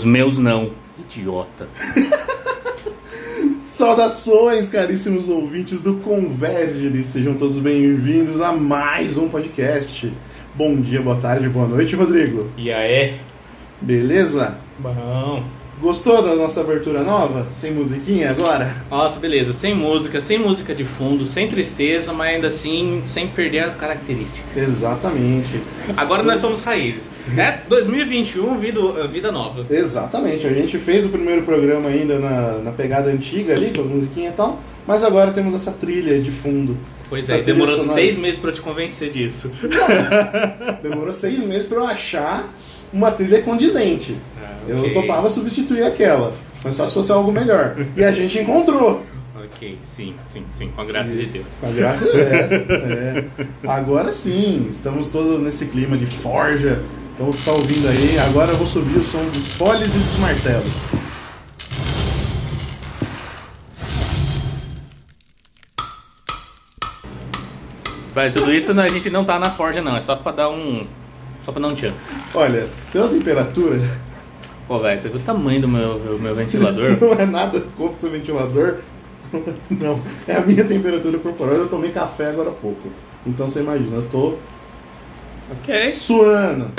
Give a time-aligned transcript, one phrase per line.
[0.00, 0.70] Os meus não.
[0.98, 1.68] Idiota.
[3.62, 10.10] Saudações, caríssimos ouvintes do Converge, sejam todos bem-vindos a mais um podcast.
[10.54, 12.48] Bom dia, boa tarde, boa noite, Rodrigo.
[12.56, 13.16] E aí?
[13.78, 14.56] Beleza?
[14.78, 15.44] Bom.
[15.82, 17.48] Gostou da nossa abertura nova?
[17.52, 18.74] Sem musiquinha agora?
[18.90, 19.52] Nossa, beleza.
[19.52, 24.48] Sem música, sem música de fundo, sem tristeza, mas ainda assim sem perder a característica.
[24.58, 25.60] Exatamente.
[25.94, 27.02] Agora nós somos raízes.
[27.36, 29.64] É 2021, vida, vida nova.
[29.70, 30.46] Exatamente.
[30.46, 34.32] A gente fez o primeiro programa ainda na, na pegada antiga ali, com as musiquinhas
[34.34, 36.76] e tal, mas agora temos essa trilha de fundo.
[37.08, 37.94] Pois é, demorou sonora.
[37.94, 39.52] seis meses pra eu te convencer disso.
[40.82, 42.48] Demorou seis meses pra eu achar
[42.92, 44.16] uma trilha condizente.
[44.40, 44.94] Ah, Eu ok.
[44.94, 46.32] topava substituir aquela,
[46.64, 47.76] mas só se fosse algo melhor.
[47.96, 49.04] E a gente encontrou.
[49.36, 51.46] Ok, sim, sim, sim, com a graça de Deus.
[51.62, 52.54] A graça é essa.
[52.54, 53.24] é.
[53.66, 56.80] Agora sim, estamos todos nesse clima de forja.
[57.20, 58.18] Então você está ouvindo aí.
[58.18, 60.72] Agora eu vou subir o som dos foles e dos martelos.
[68.14, 70.86] Vai, tudo isso a gente não tá na forja não, é só pra dar um.
[71.44, 71.94] Só pra dar um chance.
[72.32, 73.82] Olha, pela temperatura,
[74.66, 76.96] Pô, velho, você viu o tamanho do meu, do meu ventilador?
[76.98, 78.78] não é nada contra o seu ventilador.
[79.70, 81.54] Não, é a minha temperatura corporal.
[81.54, 82.88] Eu tomei café agora há pouco.
[83.26, 84.36] Então você imagina, eu tô
[85.50, 85.84] ok.
[85.90, 86.70] suando.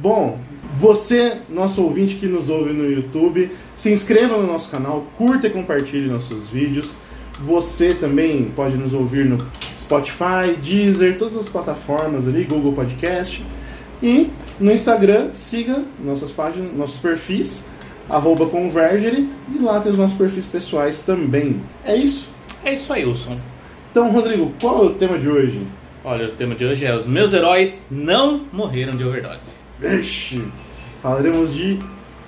[0.00, 0.38] Bom,
[0.78, 5.50] você, nosso ouvinte que nos ouve no YouTube, se inscreva no nosso canal, curta e
[5.50, 6.94] compartilhe nossos vídeos.
[7.40, 9.38] Você também pode nos ouvir no
[9.76, 13.44] Spotify, Deezer, todas as plataformas ali, Google Podcast.
[14.02, 14.30] E
[14.60, 17.66] no Instagram, siga nossas páginas, nossos perfis,
[18.08, 21.60] arroba Convergery, e lá tem os nossos perfis pessoais também.
[21.84, 22.28] É isso?
[22.64, 23.38] É isso aí, Wilson.
[23.90, 25.62] Então, Rodrigo, qual é o tema de hoje?
[26.04, 29.40] Olha, o tema de hoje é Os meus heróis não morreram de overdose.
[29.80, 30.42] Vixe!
[31.02, 31.78] Falaremos de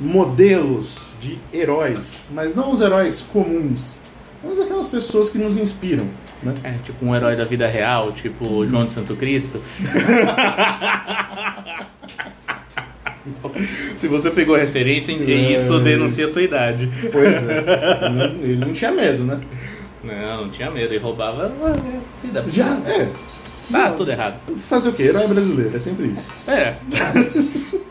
[0.00, 3.97] modelos de heróis, mas não os heróis comuns,
[4.42, 6.06] mas aquelas pessoas que nos inspiram,
[6.42, 6.54] né?
[6.64, 9.60] É, tipo um herói da vida real, tipo o João de Santo Cristo.
[13.97, 15.53] Se você pegou referência, É.
[15.53, 16.88] isso denuncia a tua idade.
[17.12, 17.59] Pois é,
[18.06, 19.38] ele não- ele não tinha medo, né?
[20.03, 22.44] Não, não tinha medo, ele roubava a vida.
[22.48, 23.09] Já, é.
[23.70, 24.41] Tá tudo errado.
[24.69, 25.04] Fazer o quê?
[25.04, 26.28] Herói brasileiro, é sempre isso.
[26.47, 26.75] É,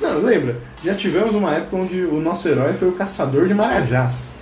[0.00, 0.58] Não, lembra?
[0.84, 4.34] Já tivemos uma época onde o nosso herói foi o caçador de Marajás.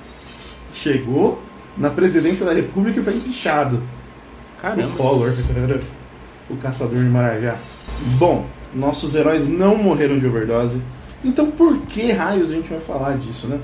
[0.75, 1.41] Chegou
[1.77, 3.83] na presidência da república e foi empichado.
[4.59, 4.97] O caramba.
[4.97, 5.81] Collor era
[6.51, 7.57] o caçador de Marajá.
[8.19, 10.83] Bom, nossos heróis não morreram de overdose.
[11.25, 13.59] Então por que raios a gente vai falar disso, né?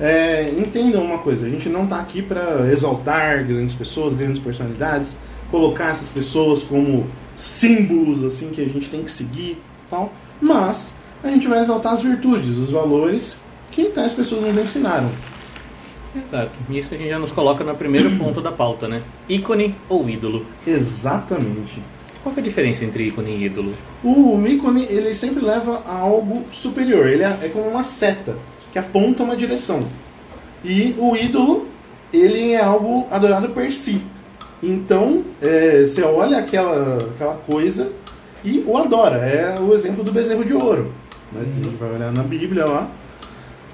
[0.00, 5.18] É, entendam uma coisa, a gente não está aqui para exaltar grandes pessoas, grandes personalidades,
[5.54, 7.06] colocar essas pessoas como
[7.36, 9.56] símbolos assim que a gente tem que seguir,
[9.88, 10.12] tal.
[10.40, 13.38] Mas a gente vai exaltar as virtudes, os valores
[13.70, 15.08] que tais pessoas nos ensinaram.
[16.12, 16.58] Exato.
[16.68, 19.00] Isso a gente já nos coloca no primeiro ponto da pauta, né?
[19.28, 20.44] Ícone ou ídolo?
[20.66, 21.80] Exatamente.
[22.24, 23.74] Qual é a diferença entre ícone e ídolo?
[24.02, 27.06] O ícone, ele sempre leva a algo superior.
[27.06, 28.36] Ele é, é como uma seta
[28.72, 29.86] que aponta uma direção.
[30.64, 31.68] E o ídolo,
[32.12, 34.02] ele é algo adorado por si.
[34.66, 37.92] Então, é, você olha aquela, aquela coisa
[38.44, 39.16] e o adora.
[39.18, 40.92] É o exemplo do bezerro de ouro.
[41.32, 41.42] Né?
[41.44, 42.90] que A gente vai olhar na Bíblia lá.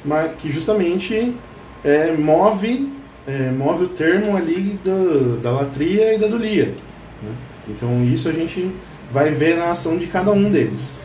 [0.04, 1.32] Mas que justamente
[1.84, 2.90] é, move,
[3.26, 6.74] é, move o termo ali da, da latria e da dulia.
[7.22, 7.30] né?
[7.68, 8.70] Então isso a gente
[9.12, 10.98] vai ver na ação de cada um deles.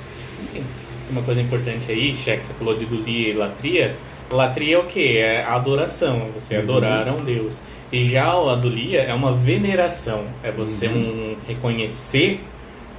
[1.10, 3.96] Uma coisa importante aí, já que você falou de Dulia e Latria,
[4.32, 5.18] Latria é o que?
[5.18, 6.62] É a adoração, você Uhum.
[6.64, 7.58] adorar a um Deus.
[7.92, 10.96] E já a Adulia é uma veneração, é você Uhum.
[10.98, 12.42] um, reconhecer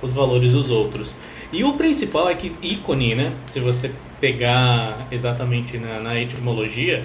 [0.03, 1.15] os valores dos outros.
[1.53, 3.33] E o principal é que ícone, né?
[3.53, 7.05] Se você pegar exatamente na, na etimologia,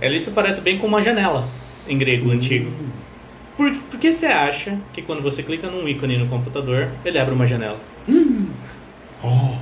[0.00, 1.46] ela isso parece bem com uma janela
[1.88, 2.70] em grego antigo.
[3.56, 7.34] Por, por que você acha que quando você clica num ícone no computador, ele abre
[7.34, 7.78] uma janela?
[9.22, 9.54] Oh,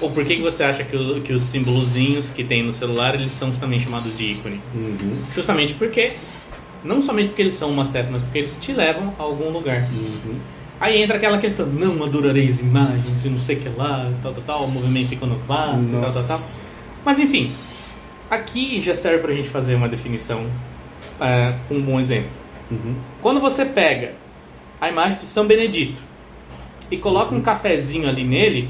[0.00, 3.14] Ou por que, que você acha que, o- que os símbolozinhos que tem no celular
[3.14, 4.60] eles são também chamados de ícone?
[4.74, 6.12] uhum, Justamente porque,
[6.86, 9.82] não somente porque eles são uma seta, mas porque eles te levam a algum lugar.
[9.92, 10.38] uhum.
[10.78, 14.42] Aí entra aquela questão, não adorareis imagens e não sei o que lá, tal, tal,
[14.44, 16.40] tal, movimento iconoclasta, tal, tal, tal.
[17.02, 17.50] Mas enfim,
[18.30, 20.46] aqui já serve pra gente fazer uma definição
[21.68, 22.28] com um bom exemplo.
[22.70, 22.94] Uhum.
[23.22, 24.12] Quando você pega
[24.80, 26.00] a imagem de São Benedito
[26.90, 28.68] e coloca um cafezinho ali nele,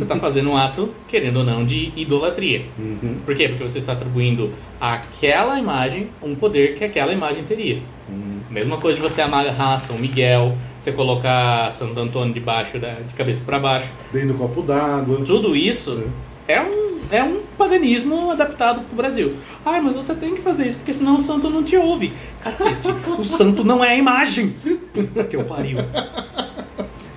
[0.00, 2.64] você está fazendo um ato, querendo ou não, de idolatria.
[2.78, 3.16] Uhum.
[3.24, 3.48] Por quê?
[3.48, 4.50] Porque você está atribuindo
[4.80, 7.82] àquela imagem um poder que aquela imagem teria.
[8.08, 8.40] Uhum.
[8.48, 13.44] Mesma coisa de você amarrar São Miguel, você colocar Santo Antônio debaixo da, de cabeça
[13.44, 13.92] para baixo.
[14.10, 15.22] Dentro do copo d'água.
[15.24, 16.04] Tudo isso
[16.48, 19.36] é um, é um paganismo adaptado pro Brasil.
[19.64, 22.10] Ai, mas você tem que fazer isso, porque senão o santo não te ouve.
[22.42, 22.88] Cacete,
[23.18, 24.54] o santo não é a imagem.
[24.94, 25.76] Puta que eu pariu.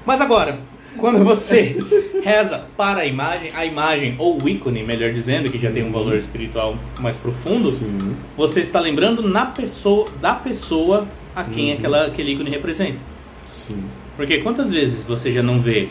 [0.05, 0.59] Mas agora,
[0.97, 1.77] quando você
[2.23, 5.91] reza para a imagem, a imagem, ou o ícone, melhor dizendo, que já tem um
[5.91, 8.15] valor espiritual mais profundo, Sim.
[8.37, 11.77] você está lembrando na pessoa, da pessoa a quem Uhum.
[11.77, 12.97] aquela, aquele ícone representa.
[13.45, 13.83] Sim.
[14.15, 15.89] Porque quantas vezes você já não vê,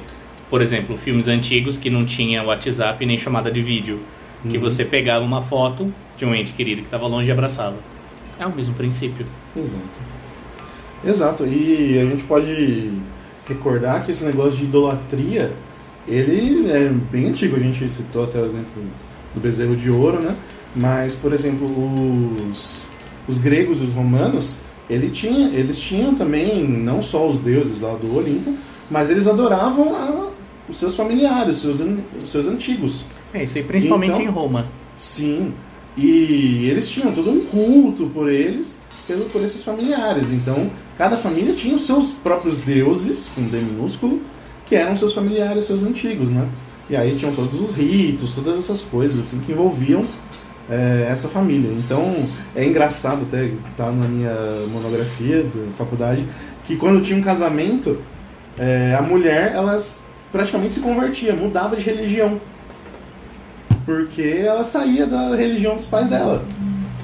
[0.48, 4.00] por exemplo, filmes antigos que não tinha WhatsApp nem chamada de vídeo,
[4.48, 4.62] que Uhum.
[4.62, 7.76] você pegava uma foto de um ente querido que estava longe e abraçava.
[8.38, 9.24] É o mesmo princípio.
[9.56, 9.82] Exato.
[11.04, 11.44] Exato.
[11.46, 12.92] E a gente pode
[13.46, 15.52] recordar que esse negócio de idolatria,
[16.06, 17.56] ele é bem antigo.
[17.56, 18.82] A gente citou até o exemplo
[19.34, 20.34] do bezerro de ouro, né?
[20.74, 21.66] Mas, por exemplo,
[22.50, 22.84] os,
[23.28, 24.56] os gregos e os romanos,
[24.88, 28.54] ele tinha, eles tinham também não só os deuses lá do Olimpo,
[28.90, 30.30] mas eles adoravam a-
[30.68, 31.88] os seus familiares, os seus,
[32.22, 33.04] os seus antigos.
[33.34, 34.66] É isso aí, principalmente Então- em Roma.
[34.98, 35.52] Sim.
[35.96, 40.30] E eles tinham todo um culto por eles, pelo, por esses familiares.
[40.30, 40.70] Então,
[41.02, 44.22] cada família tinha os seus próprios deuses, com D minúsculo,
[44.68, 46.46] que eram seus familiares, seus antigos, né?
[46.88, 50.04] E aí tinham todos os ritos, todas essas coisas assim que envolviam
[50.70, 51.72] é, essa família.
[51.72, 52.14] Então,
[52.54, 54.32] é engraçado até tá na minha
[54.70, 56.24] monografia da faculdade
[56.66, 57.98] que quando tinha um casamento,
[58.56, 62.40] é, a mulher elas praticamente se convertia, mudava de religião
[63.84, 66.44] porque ela saía da religião dos pais dela.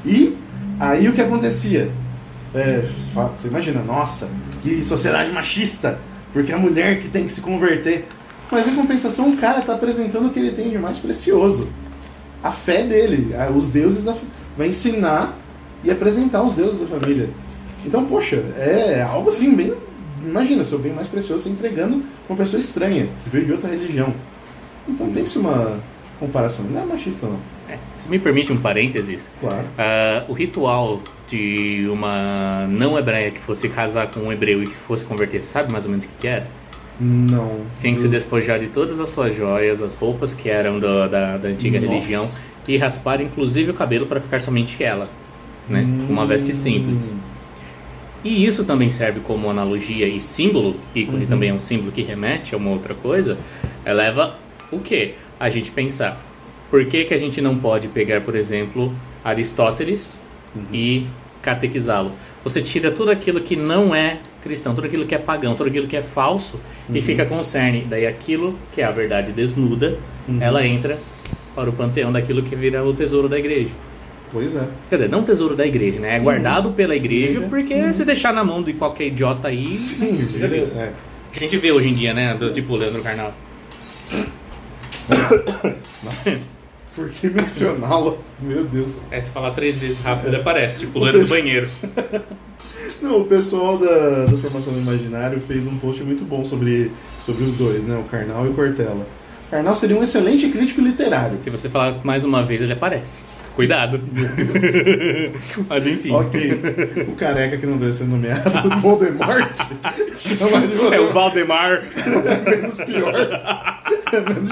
[0.07, 0.37] E
[0.79, 1.91] aí o que acontecia?
[2.55, 2.83] É,
[3.37, 4.31] você imagina, nossa,
[4.63, 5.99] que sociedade machista,
[6.33, 8.07] porque a mulher que tem que se converter.
[8.51, 11.69] Mas em compensação, o cara está apresentando o que ele tem de mais precioso.
[12.43, 14.15] A fé dele, os deuses da
[14.57, 15.37] vai ensinar
[15.85, 17.29] e apresentar os deuses da família.
[17.85, 19.75] Então, poxa, é algo assim bem.
[20.25, 24.13] Imagina, seu bem mais precioso você entregando uma pessoa estranha, que veio de outra religião.
[24.89, 25.79] Então tem-se uma
[26.19, 26.65] comparação.
[26.65, 27.39] Não é machista, não.
[27.69, 29.67] É, se me permite um parênteses, Claro.
[29.77, 34.75] ah, o ritual de uma não hebreia que fosse casar com um hebreu e que
[34.75, 36.47] fosse converter, sabe mais ou menos o que, que era?
[37.01, 37.61] Não.
[37.79, 41.37] Tinha que se despojar de todas as suas joias, as roupas que eram do- da,
[41.37, 41.93] da antiga Nossa.
[41.93, 42.29] religião
[42.67, 45.09] e raspar inclusive o cabelo para ficar somente ela,
[45.69, 45.87] né?
[46.07, 47.11] Com uma veste simples.
[47.13, 47.19] Hum,
[48.25, 51.27] E isso também serve como analogia e símbolo, ícone Uhum.
[51.31, 53.39] também é um símbolo que remete a uma outra coisa,
[53.87, 54.35] eleva
[54.73, 55.15] o que?
[55.39, 56.21] A gente pensar,
[56.71, 58.93] por que, que a gente não pode pegar, por exemplo,
[59.25, 60.21] Aristóteles
[60.57, 60.63] Uhum.
[60.73, 61.07] e
[61.43, 62.13] catequizá-lo?
[62.45, 65.87] Você tira tudo aquilo que não é cristão, tudo aquilo que é pagão, tudo aquilo
[65.87, 67.05] que é falso e Uhum.
[67.05, 67.87] fica com o cerne.
[67.89, 69.97] Daí aquilo que é a verdade desnuda,
[70.29, 70.39] Uhum.
[70.41, 70.99] ela entra
[71.55, 73.71] para o panteão daquilo que vira o tesouro da igreja.
[74.33, 74.69] Pois é.
[74.91, 76.17] Quer dizer, não tesouro da igreja, né?
[76.17, 77.49] É guardado pela igreja, Igreja.
[77.49, 77.93] porque Uhum.
[77.95, 79.75] se deixar na mão de qualquer idiota aí.
[79.75, 80.65] Sim, já viu.
[80.77, 80.93] é.
[81.35, 82.35] A gente vê hoje em dia, né?
[82.35, 83.33] Do tipo Leandro Carnal.
[86.05, 86.49] Nossa.
[86.99, 88.19] Por que mencioná-lo?
[88.41, 88.91] Meu Deus.
[89.11, 91.69] É, se falar três vezes rápido, ele aparece, tipo O Leandro do pessoal- banheiro.
[93.01, 96.91] Não, o pessoal da, da Formação do Imaginário fez um post muito bom sobre,
[97.25, 97.97] sobre os dois, né?
[97.97, 99.07] O Karnal e o Cortella.
[99.47, 101.39] O Karnal seria um excelente crítico literário.
[101.39, 103.21] Se você falar mais uma vez, ele aparece.
[103.59, 104.01] Cuidado.
[105.69, 106.13] Mas enfim.
[106.13, 106.61] Ok.
[107.09, 108.49] O careca que não deve ser nomeado,
[108.81, 109.51] Voldemort,
[110.17, 111.83] chama de É o Valdemar.
[111.97, 113.15] É menos pior.
[114.13, 114.51] É menos,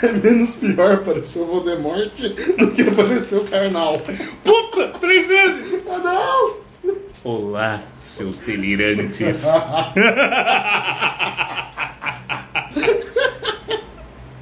[0.00, 2.12] é menos pior aparecer o Voldemort
[2.56, 4.00] do que aparecer o Karnal.
[4.44, 4.90] Puta!
[5.00, 5.80] Três vezes!
[5.90, 6.54] Ah, não!
[7.24, 9.42] Olá, seus delirantes.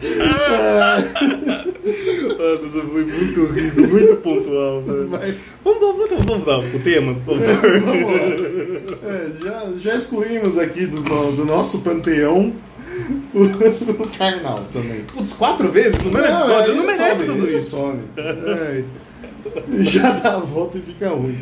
[2.38, 4.82] Nossa, isso foi muito horrível, muito pontual.
[5.10, 7.80] Mas, Vamos, vamos, vamos, vamos dar pro tema, por favor.
[7.80, 8.12] vamos lá.
[9.08, 12.52] É, já, já excluímos aqui do, do nosso panteão
[13.34, 13.42] o,
[14.02, 15.02] o Karnal também.
[15.12, 16.70] Putz, quatro vezes no mesmo episódio?
[16.72, 17.70] aí Não merece some, tudo isso.
[17.70, 18.00] some.
[18.16, 18.82] É,
[19.80, 21.36] já dá a volta e fica ruim.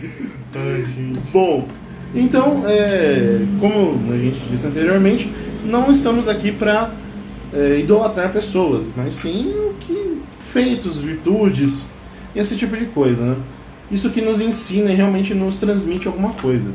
[1.32, 1.66] Bom,
[2.14, 5.30] então, é, como a gente disse anteriormente,
[5.64, 6.90] não estamos aqui para
[7.78, 10.20] idolatrar pessoas, mas sim o que
[10.52, 11.86] feitos, virtudes
[12.34, 13.36] esse tipo de coisa, né?
[13.90, 16.72] Isso que nos ensina e realmente nos transmite alguma coisa.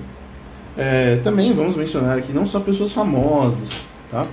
[0.77, 4.25] É, também vamos mencionar aqui não só pessoas famosas, tá?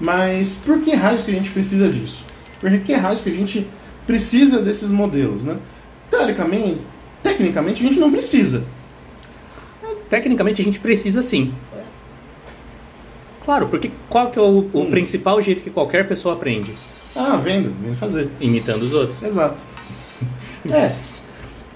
[0.00, 2.24] Mas por que raios que a gente precisa disso?
[2.60, 3.66] Por que raios que a gente
[4.06, 5.56] precisa desses modelos, né?
[6.10, 6.80] Teoricamente,
[7.22, 8.64] tecnicamente a gente não precisa.
[10.10, 11.54] Tecnicamente a gente precisa sim.
[13.44, 14.90] Claro, porque qual que é o, o Hum.
[14.90, 16.72] principal jeito que qualquer pessoa aprende?
[17.14, 18.28] Ah, vendo, vendo fazer.
[18.40, 19.22] Imitando os outros.
[19.22, 19.56] Exato.
[20.70, 20.92] É.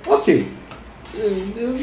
[0.06, 0.46] Ok.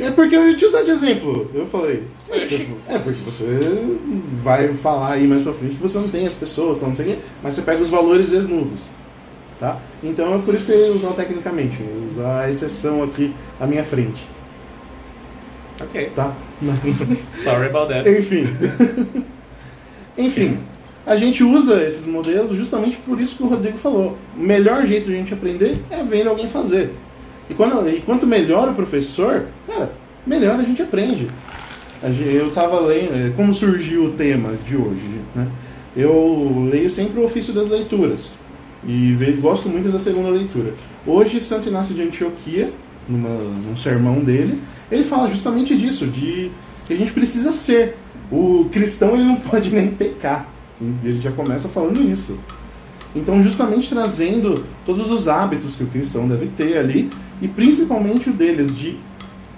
[0.01, 1.49] É porque eu ia te usar de exemplo.
[1.53, 2.03] Eu falei.
[2.29, 3.97] É, você- é porque você
[4.43, 7.05] vai falar aí mais pra frente que você não tem as pessoas, tal, não sei
[7.05, 8.91] o quê, mas você pega os valores desnudos.
[9.59, 9.79] Tá?
[10.03, 13.33] Então é por isso que eu ia usar tecnicamente, eu ia usar a exceção aqui
[13.59, 14.27] à minha frente.
[15.81, 16.11] Ok.
[16.15, 16.33] Tá?
[16.61, 16.97] Mas,
[17.43, 18.09] Sorry about that.
[18.09, 18.45] enfim.
[20.17, 20.57] enfim,
[21.05, 24.17] a gente usa esses modelos justamente por isso que o Rodrigo falou.
[24.35, 26.91] O melhor jeito de a gente aprender é vendo alguém fazer.
[27.49, 29.91] E, quando, e quanto melhor o professor, cara,
[30.25, 31.27] melhor a gente aprende.
[32.03, 35.47] Eu estava lendo, eh, como surgiu o tema de hoje, né?
[35.95, 38.35] Eu leio sempre o ofício das leituras
[38.87, 40.73] e gosto muito da segunda leitura.
[41.05, 42.71] Hoje, Santo Inácio de Antioquia,
[43.07, 44.59] numa, num sermão dele,
[44.91, 46.51] ele fala justamente disso, de
[46.85, 47.97] que a gente precisa ser.
[48.31, 50.47] O cristão ele não pode nem pecar.
[50.81, 52.39] Ele já começa falando isso.
[53.15, 57.09] Então, justamente trazendo todos os hábitos que o cristão deve ter ali,
[57.41, 58.97] e principalmente o deles de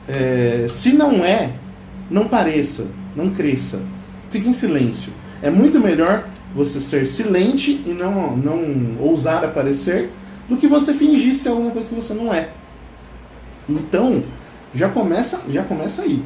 [0.08, 1.54] é, se não é,
[2.10, 3.82] não pareça, não cresça,
[4.30, 5.12] fique em silêncio.
[5.42, 8.62] É muito melhor você ser silente e não, não
[9.00, 10.12] ousar aparecer
[10.48, 12.50] do que você fingir ser alguma coisa que você não é.
[13.68, 14.22] Então,
[14.74, 16.24] já começa, já começa aí.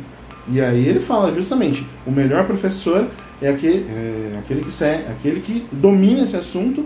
[0.48, 3.08] E aí ele fala justamente, o melhor professor
[3.42, 6.86] é aquele, é aquele, que, se- aquele que domina esse assunto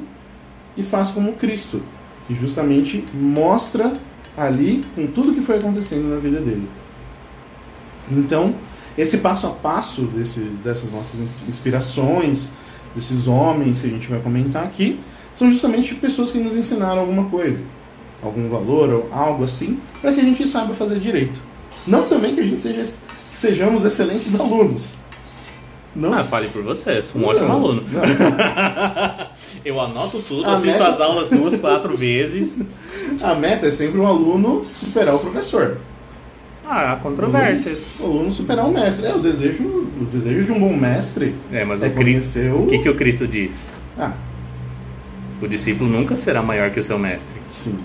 [0.77, 1.81] e faz como Cristo,
[2.27, 3.93] que justamente mostra
[4.38, 6.67] ali com tudo que foi acontecendo na vida dele.
[8.12, 8.53] Então,
[8.97, 12.50] esse passo a passo desse, dessas nossas inspirações,
[12.93, 15.00] desses homens que a gente vai comentar aqui,
[15.33, 17.62] são justamente pessoas que nos ensinaram alguma coisa,
[18.21, 21.39] algum valor ou algo assim, para que a gente saiba fazer direito.
[21.85, 22.83] Não também que a gente seja,
[23.35, 24.95] sejamos excelentes alunos.
[25.95, 27.83] Não, Ah, fale por você, sou um ótimo Não, aluno.
[27.89, 28.01] não.
[29.63, 32.61] Eu anoto tudo, A assisto meta- as aulas duas, quatro vezes.
[33.21, 35.77] A meta é sempre o aluno superar o professor.
[36.67, 37.85] Ah, há controvérsias.
[37.99, 39.05] O aluno superar o mestre.
[39.07, 42.51] É o desejo, o desejo de um bom mestre É, mas é o, Cristo, conhecer
[42.51, 42.63] o.
[42.63, 43.69] o que, que o Cristo diz?
[43.97, 44.11] Ah,
[45.41, 47.35] O discípulo nunca será maior que o seu mestre.
[47.47, 47.77] sim.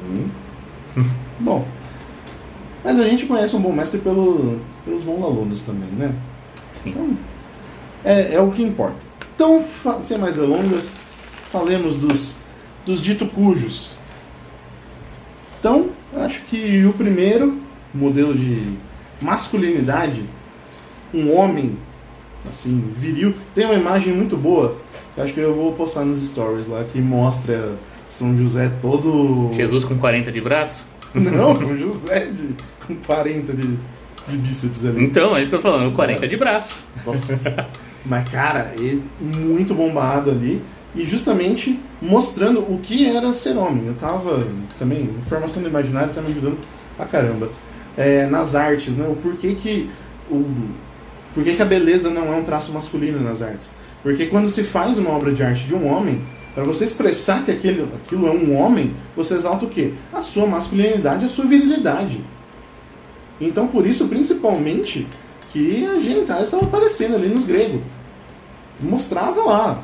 [1.39, 1.65] bom.
[2.83, 6.15] Mas a gente conhece um bom mestre pelo, pelos bons alunos também, né?
[6.83, 6.91] Sim.
[6.91, 7.17] Então,
[8.05, 8.97] é, é o que importa.
[9.35, 9.65] Então,
[10.03, 11.01] sem mais delongas,
[11.51, 12.37] falemos dos,
[12.87, 13.97] dos dito cujos.
[15.59, 17.59] Então, acho que o primeiro
[17.93, 18.77] modelo de
[19.21, 20.25] masculinidade,
[21.13, 21.77] um homem
[22.49, 24.77] assim, viril, tem uma imagem muito boa.
[25.15, 27.77] que Acho que eu vou postar nos stories lá que mostra
[28.09, 29.51] São José todo.
[29.53, 30.87] Jesus com 40 de braço?
[31.15, 32.55] Não, São José de,
[32.87, 33.79] com 40 de,
[34.29, 35.05] de bíceps ali.
[35.05, 36.83] Então, é isso que eu tô falando, 40 de braço.
[37.05, 37.69] Nossa.
[38.05, 40.63] Mas, cara, ele muito bombado ali.
[40.95, 43.87] E justamente mostrando o que era ser homem.
[43.87, 44.45] Eu tava
[44.79, 46.59] também, formação do imaginário tá me ajudando
[46.97, 47.51] pra caramba.
[47.97, 49.07] É, nas artes, né?
[49.09, 49.89] O porquê que.
[50.29, 50.45] O,
[51.33, 53.73] por que que a beleza não é um traço masculino nas artes?
[54.03, 56.23] Porque quando se faz uma obra de arte de um homem,
[56.55, 59.93] para você expressar que aquele, aquilo é um homem, você exalta o quê?
[60.13, 62.21] A sua masculinidade, a sua virilidade.
[63.41, 65.07] Então, por isso, principalmente,
[65.53, 67.81] que a genitais estava aparecendo ali nos gregos.
[68.81, 69.83] Mostrava lá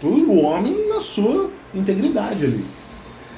[0.00, 2.64] tudo o homem na sua integridade ali.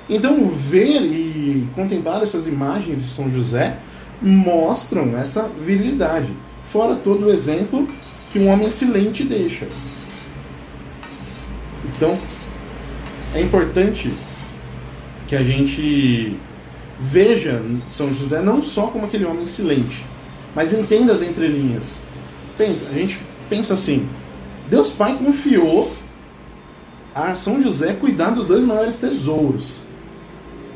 [0.09, 3.77] Então, ver e contemplar essas imagens de São José
[4.23, 6.33] mostram essa virilidade.
[6.71, 7.87] Fora todo o exemplo
[8.33, 9.67] que um homem silente deixa.
[11.85, 12.17] Então,
[13.35, 14.11] é importante
[15.27, 16.37] que a gente
[17.01, 20.05] veja São José não só como aquele homem silente,
[20.55, 22.01] mas entenda as entrelinhas.
[22.57, 24.09] Pensa, a gente pensa assim:
[24.69, 25.91] Deus Pai confiou
[27.15, 29.81] a São José cuidar dos dois maiores tesouros.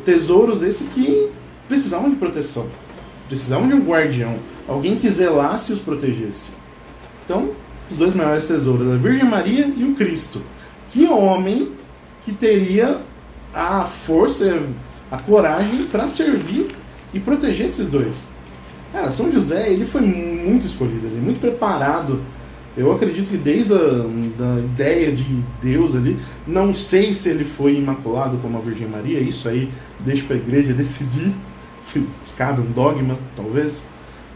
[0.04, 1.28] Tesouros esse que
[1.68, 2.66] precisavam de proteção,
[3.28, 6.50] precisavam de um guardião, alguém que zelasse e os protegesse.
[7.24, 7.50] Então,
[7.88, 10.42] os dois maiores tesouros, a Virgem Maria e o Cristo.
[10.90, 11.72] Que homem
[12.24, 13.00] que teria
[13.54, 14.62] a força,
[15.12, 16.74] a coragem para servir
[17.12, 18.28] e proteger esses dois?
[18.92, 22.20] Cara, São José, ele foi muito escolhido, ele é muito preparado.
[22.74, 24.06] Eu acredito que desde a
[24.38, 25.24] da ideia de
[25.62, 29.68] Deus ali, não sei se ele foi imaculado como a Virgem Maria, isso aí
[30.00, 31.34] deixa para a igreja decidir,
[31.82, 33.86] se cabe um dogma, talvez.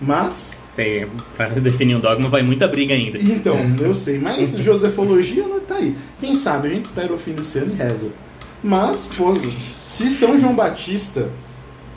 [0.00, 3.18] Mas, Tem, pra definir um dogma vai muita briga ainda.
[3.18, 5.96] então, eu sei, mas Josefologia não tá aí.
[6.20, 8.10] Quem sabe a gente espera o fim desse ano e reza.
[8.62, 9.34] Mas, pô,
[9.84, 11.30] se São João Batista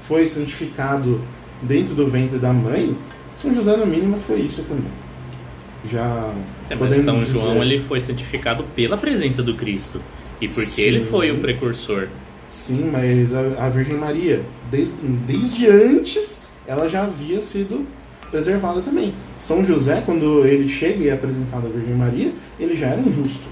[0.03, 1.21] foi santificado
[1.61, 2.95] dentro do ventre da mãe,
[3.35, 4.91] São José, no mínimo, foi isso também.
[5.85, 6.33] Já
[6.69, 7.33] É, mas São dizer.
[7.33, 10.01] João ele foi santificado pela presença do Cristo.
[10.41, 10.81] E porque Sim.
[10.83, 12.07] ele foi o precursor.
[12.47, 14.93] Sim, mas a, a Virgem Maria, desde,
[15.25, 17.85] desde antes, ela já havia sido
[18.31, 19.13] preservada também.
[19.37, 23.11] São José, quando ele chega e é apresentado à Virgem Maria, ele já era um
[23.11, 23.43] justo.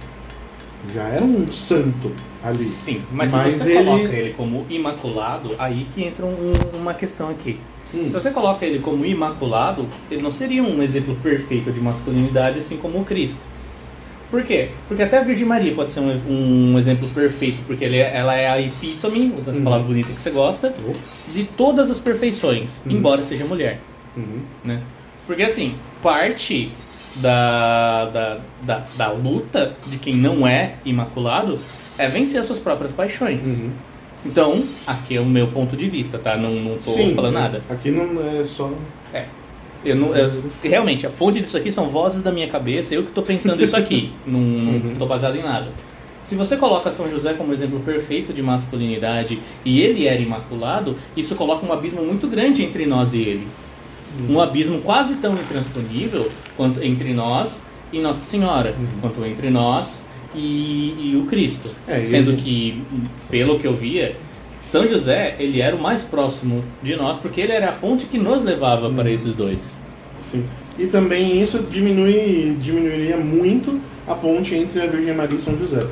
[0.93, 2.11] Já era um santo
[2.43, 2.65] ali.
[2.65, 6.93] Sim, mas, Mas se você ele- coloca ele como imaculado, aí que entra um- uma
[6.93, 7.59] questão aqui.
[7.93, 8.03] Hum.
[8.03, 12.77] Se você coloca ele como imaculado, ele não seria um exemplo perfeito de masculinidade, assim
[12.77, 13.39] como o Cristo.
[14.29, 14.71] Por quê?
[14.89, 18.35] Porque até a Virgem Maria pode ser um, um exemplo perfeito, porque ele é- ela
[18.35, 19.63] é a epítome, usando Uhum.
[19.63, 20.75] palavra bonita que você gosta,
[21.33, 22.91] de todas as perfeições, Uhum.
[22.91, 23.79] embora seja mulher.
[24.17, 24.39] Uhum.
[24.65, 24.81] né?
[25.25, 26.69] Porque assim, parte
[27.17, 31.57] da, da, da, da luta de quem não é imaculado
[31.97, 33.45] é vencer as suas próprias paixões.
[33.45, 33.69] Uhum.
[34.25, 36.35] Então, aqui é o meu ponto de vista, tá?
[36.35, 37.39] Não, não tô Sim, falando é.
[37.41, 37.61] nada.
[37.69, 38.71] Aqui não é só.
[39.85, 43.11] Eu não, eu- realmente, a fonte disso aqui são vozes da minha cabeça, eu que
[43.11, 44.11] tô pensando isso aqui.
[44.25, 44.95] não, não Uhum.
[44.97, 45.67] tô baseado em nada.
[46.23, 51.35] Se você coloca São José como exemplo perfeito de masculinidade e ele era imaculado, isso
[51.35, 53.47] coloca um abismo muito grande entre nós e ele.
[54.27, 57.63] Um abismo quase tão intransponível quanto entre nós
[57.93, 58.85] e Nossa Senhora, Uhum.
[58.99, 61.69] quanto entre nós e, e o Cristo.
[61.87, 62.83] É, Sendo ele- que,
[63.29, 64.15] pelo que eu via,
[64.61, 68.17] São José ele era o mais próximo de nós porque ele era a ponte que
[68.17, 69.15] nos levava para Uhum.
[69.15, 69.75] esses dois.
[70.21, 70.43] Sim.
[70.77, 75.85] E também isso diminui, diminuiria muito a ponte entre a Virgem Maria e São José.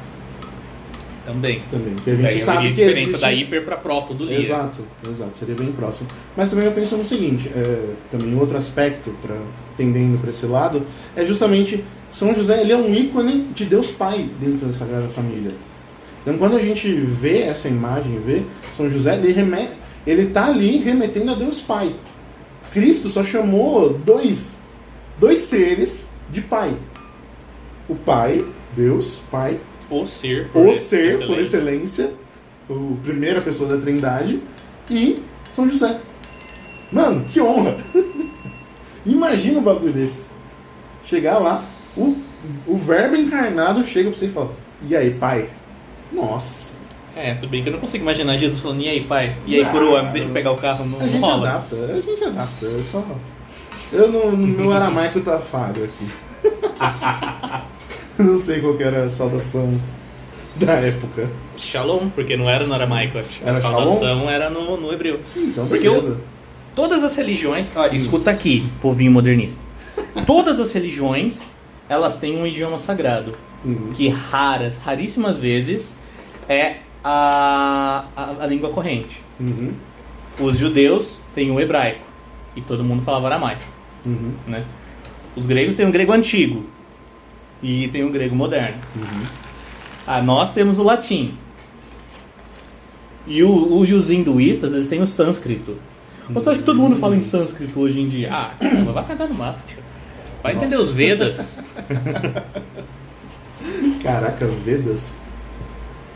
[1.26, 1.62] Também.
[1.72, 1.96] Também.
[1.96, 3.22] Que a Daí gente eu sabe que diferença existe...
[3.22, 4.40] da hiper para proto do Lia.
[4.40, 6.08] Exato, exato, seria bem próximo.
[6.38, 9.36] Mas também eu penso no seguinte, é, também outro aspecto, para
[9.76, 10.84] tendendo para esse lado,
[11.16, 15.52] é justamente São José, ele é um ícone de Deus Pai dentro da Sagrada Família.
[16.22, 19.68] Então quando a gente vê essa imagem, vê São José, ele reme...
[20.06, 21.94] ele tá ali remetendo a Deus Pai.
[22.72, 24.62] Cristo só chamou dois,
[25.20, 26.76] dois seres de Pai.
[27.88, 30.48] O Pai, Deus, Pai, O ser.
[30.50, 32.04] por o ser por excelência.
[32.04, 32.14] excelência,
[32.70, 34.40] o primeira pessoa da Trindade,
[34.90, 35.16] e
[35.52, 36.00] São José.
[36.92, 37.78] Mano, que honra!
[39.06, 40.26] Imagina um bagulho desse.
[41.06, 41.64] Chegar lá,
[41.96, 42.16] o,
[42.66, 44.52] o verbo encarnado chega pra você e fala:
[44.88, 45.50] E aí, pai?
[46.12, 46.74] Nossa,
[47.16, 49.36] É, tudo bem que eu não consigo imaginar Jesus falando, e aí, pai?
[49.46, 49.72] E aí, Não.
[49.72, 51.50] coroa, deixa eu pegar o carro, não a gente rola.
[51.50, 52.66] adapta, a gente adapta.
[52.66, 53.04] É só.
[53.94, 56.08] Eu no, no meu aramaico tá falho aqui.
[58.20, 59.78] Não sei qual era a saudação
[60.56, 61.30] da época.
[61.58, 63.18] Shalom, porque não era no aramaico.
[63.44, 65.20] Era a saudação era no, no hebreu.
[65.36, 66.20] Então, Porque beleza.
[66.76, 67.68] Todas as religiões.
[67.76, 69.62] Olha, escuta aqui, povinho modernista.
[70.26, 71.44] Todas as religiões,
[71.88, 73.32] elas têm um idioma sagrado.
[73.64, 73.92] Uhum.
[73.94, 76.00] Que raras, raríssimas vezes,
[76.48, 79.22] é a, a, a língua corrente.
[79.40, 79.74] Uhum.
[80.40, 82.04] Os judeus têm o hebraico.
[82.56, 83.64] E todo mundo falava aramaico.
[84.06, 84.34] Uhum.
[84.48, 84.66] Né?
[85.36, 86.66] Os gregos têm o grego antigo.
[87.64, 88.78] E tem o grego moderno.
[88.96, 89.24] Uhum.
[90.06, 91.36] Ah, nós temos o latim.
[93.28, 95.76] E, o, o- e os hinduístas, eles têm o sânscrito.
[96.30, 98.30] Você acha que todo mundo fala em sânscrito hoje em dia?
[98.32, 99.78] Ah, caramba, vai cagar no mato, tio.
[100.44, 100.88] Vai entender Nossa.
[100.88, 101.60] os Vedas.
[104.04, 105.20] Caraca, Vedas.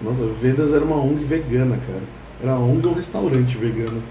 [0.02, 2.02] Nossa, Vedas era uma ONG vegana, cara.
[2.42, 4.02] Era uma ONG ou um restaurante vegano.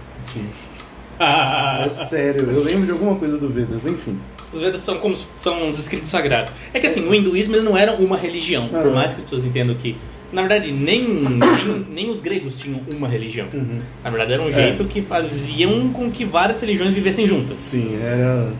[1.19, 4.19] Ah, É sério, eu lembro de alguma coisa do Vedas, enfim.
[4.53, 6.53] Os Vedas são como são os escritos sagrados.
[6.73, 9.45] É que assim, o hinduísmo ele não era uma religião, por mais que as pessoas
[9.45, 9.97] entendam que.
[10.31, 13.47] Na verdade, nem, nem, nem os gregos tinham uma religião.
[13.55, 13.79] Uhum.
[14.05, 14.53] Na verdade, era um É.
[14.53, 17.57] jeito que faziam com que várias religiões vivessem juntas.
[17.59, 18.53] Sim, era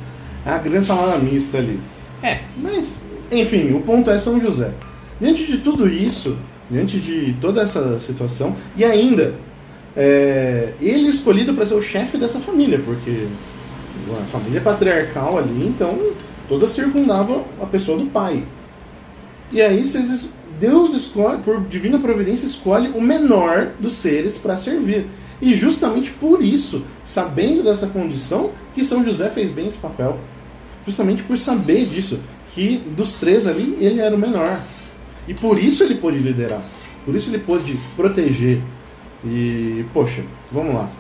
[0.47, 1.79] a grande salada mista ali.
[2.23, 4.73] É, Mas, enfim, o ponto é São José.
[5.21, 6.39] Diante de tudo isso,
[6.71, 9.35] diante de toda essa situação, e ainda,
[9.95, 13.27] é, ele é escolhido para ser o chefe dessa família, porque
[14.13, 16.13] a família patriarcal ali, então
[16.49, 18.43] toda circundava a pessoa do pai.
[19.51, 19.83] E aí
[20.59, 25.07] Deus escolhe, por divina providência, escolhe o menor dos seres para servir.
[25.41, 30.19] E justamente por isso, sabendo dessa condição, que São José fez bem esse papel.
[30.85, 32.19] Justamente por saber disso,
[32.55, 34.61] que dos três ali, ele era o menor.
[35.29, 36.61] E por isso ele pôde liderar.
[37.05, 38.61] Por isso ele pôde proteger.
[39.25, 40.91] E, poxa, vamos lá.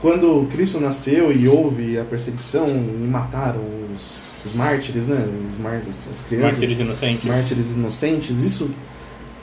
[0.00, 3.60] Quando Cristo nasceu e houve a perseguição e mataram
[3.94, 5.28] os, os mártires, né?
[5.48, 7.24] Os mártires, as crianças mártires inocentes.
[7.24, 8.70] mártires inocentes, isso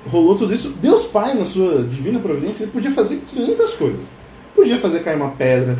[0.07, 0.69] rolou tudo isso.
[0.81, 4.05] Deus Pai, na sua divina providência, ele podia fazer 500 coisas.
[4.55, 5.77] Podia fazer cair uma pedra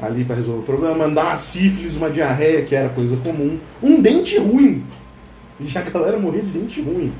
[0.00, 4.00] ali para resolver o problema, mandar uma sífilis, uma diarreia, que era coisa comum, um
[4.02, 4.84] dente ruim.
[5.58, 7.12] E a galera morria de dente ruim.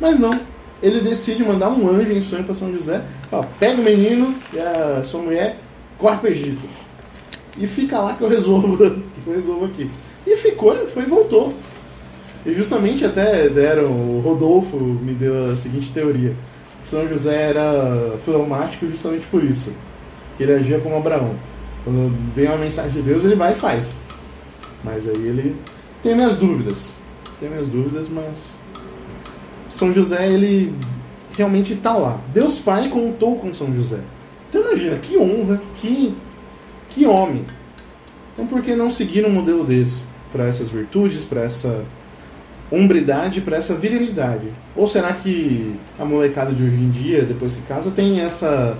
[0.00, 0.38] Mas não.
[0.82, 3.02] Ele decide mandar um anjo em sonho para São José.
[3.30, 5.58] Fala, pega o menino e a sua mulher,
[5.98, 6.66] corre Egito.
[7.56, 9.88] E fica lá que eu resolvo, eu resolvo aqui.
[10.26, 11.54] E ficou, foi e voltou.
[12.44, 16.34] E justamente até deram, o Rodolfo me deu a seguinte teoria.
[16.82, 19.72] Que São José era filomático justamente por isso.
[20.36, 21.34] Que ele agia como Abraão.
[21.84, 23.98] Quando vem uma mensagem de Deus, ele vai e faz.
[24.82, 25.56] Mas aí ele
[26.02, 26.98] tem minhas dúvidas.
[27.40, 28.60] Tem minhas dúvidas, mas
[29.70, 30.74] São José, ele
[31.36, 32.20] realmente está lá.
[32.32, 34.00] Deus Pai contou com São José.
[34.54, 36.14] Então imagina, que honra, que,
[36.90, 37.44] que homem.
[38.32, 40.04] Então por que não seguir um modelo desse?
[40.30, 41.84] Para essas virtudes, para essa
[42.70, 44.46] hombridade, para essa virilidade?
[44.76, 48.78] Ou será que a molecada de hoje em dia, depois que casa, tem essa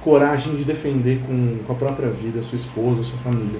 [0.00, 3.58] coragem de defender com, com a própria vida, sua esposa, sua família?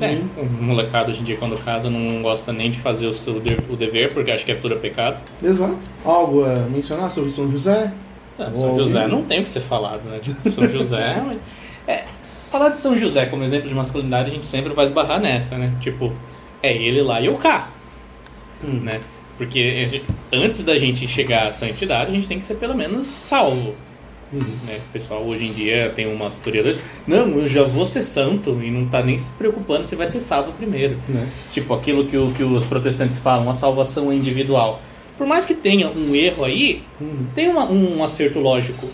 [0.00, 3.36] É, o molecado hoje em dia, quando casa, não gosta nem de fazer o, seu,
[3.36, 5.16] o dever, porque acha que é puro pecado.
[5.42, 5.78] Exato.
[6.04, 7.92] Algo a mencionar sobre São José?
[8.38, 10.18] É, São José não tem o que ser falado, né?
[10.22, 11.22] Tipo, São José.
[11.86, 12.04] é,
[12.50, 15.72] falar de São José como exemplo de masculinidade, a gente sempre vai esbarrar nessa, né?
[15.80, 16.12] Tipo,
[16.62, 17.70] é ele lá e eu cá.
[18.64, 18.80] Hum.
[18.82, 19.00] Né?
[19.36, 23.74] Porque antes da gente chegar à santidade, a gente tem que ser pelo menos salvo.
[24.32, 24.40] Uhum.
[24.66, 24.78] Né?
[24.88, 26.78] O pessoal hoje em dia tem umas teorias.
[27.06, 30.20] Não, eu já vou ser santo e não tá nem se preocupando se vai ser
[30.20, 30.96] salvo primeiro.
[31.08, 31.28] Né?
[31.52, 34.80] Tipo aquilo que, o, que os protestantes falam, a salvação individual.
[35.16, 37.26] Por mais que tenha um erro aí, uhum.
[37.34, 38.88] tem uma, um acerto lógico.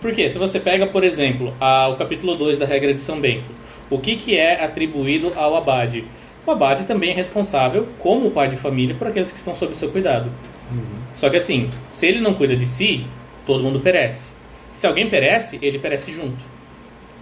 [0.00, 3.50] Porque se você pega, por exemplo, a, o capítulo 2 da regra de São Bento,
[3.90, 6.04] o que, que é atribuído ao abade?
[6.46, 9.90] O abade também é responsável, como pai de família, por aqueles que estão sob seu
[9.90, 10.30] cuidado.
[10.70, 11.00] Uhum.
[11.14, 13.06] Só que assim, se ele não cuida de si,
[13.46, 14.30] todo mundo perece.
[14.72, 16.38] Se alguém perece, ele perece junto.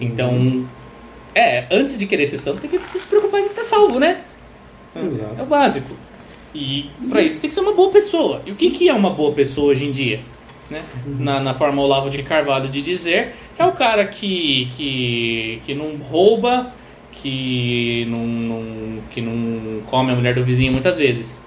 [0.00, 0.66] Então, uhum.
[1.34, 4.20] é, antes de querer ser santo, tem que se preocupar em estar salvo, né?
[4.94, 5.34] Exato.
[5.38, 5.94] É o básico.
[6.58, 8.42] E para isso tem que ser uma boa pessoa.
[8.44, 8.56] E Sim.
[8.56, 10.20] o que, que é uma boa pessoa hoje em dia?
[10.68, 10.82] Né?
[11.06, 11.16] Uhum.
[11.20, 15.96] Na, na forma Olavo de Carvalho de dizer, é o cara que, que, que não
[15.96, 16.72] rouba,
[17.12, 21.40] que não, não, que não come a mulher do vizinho muitas vezes.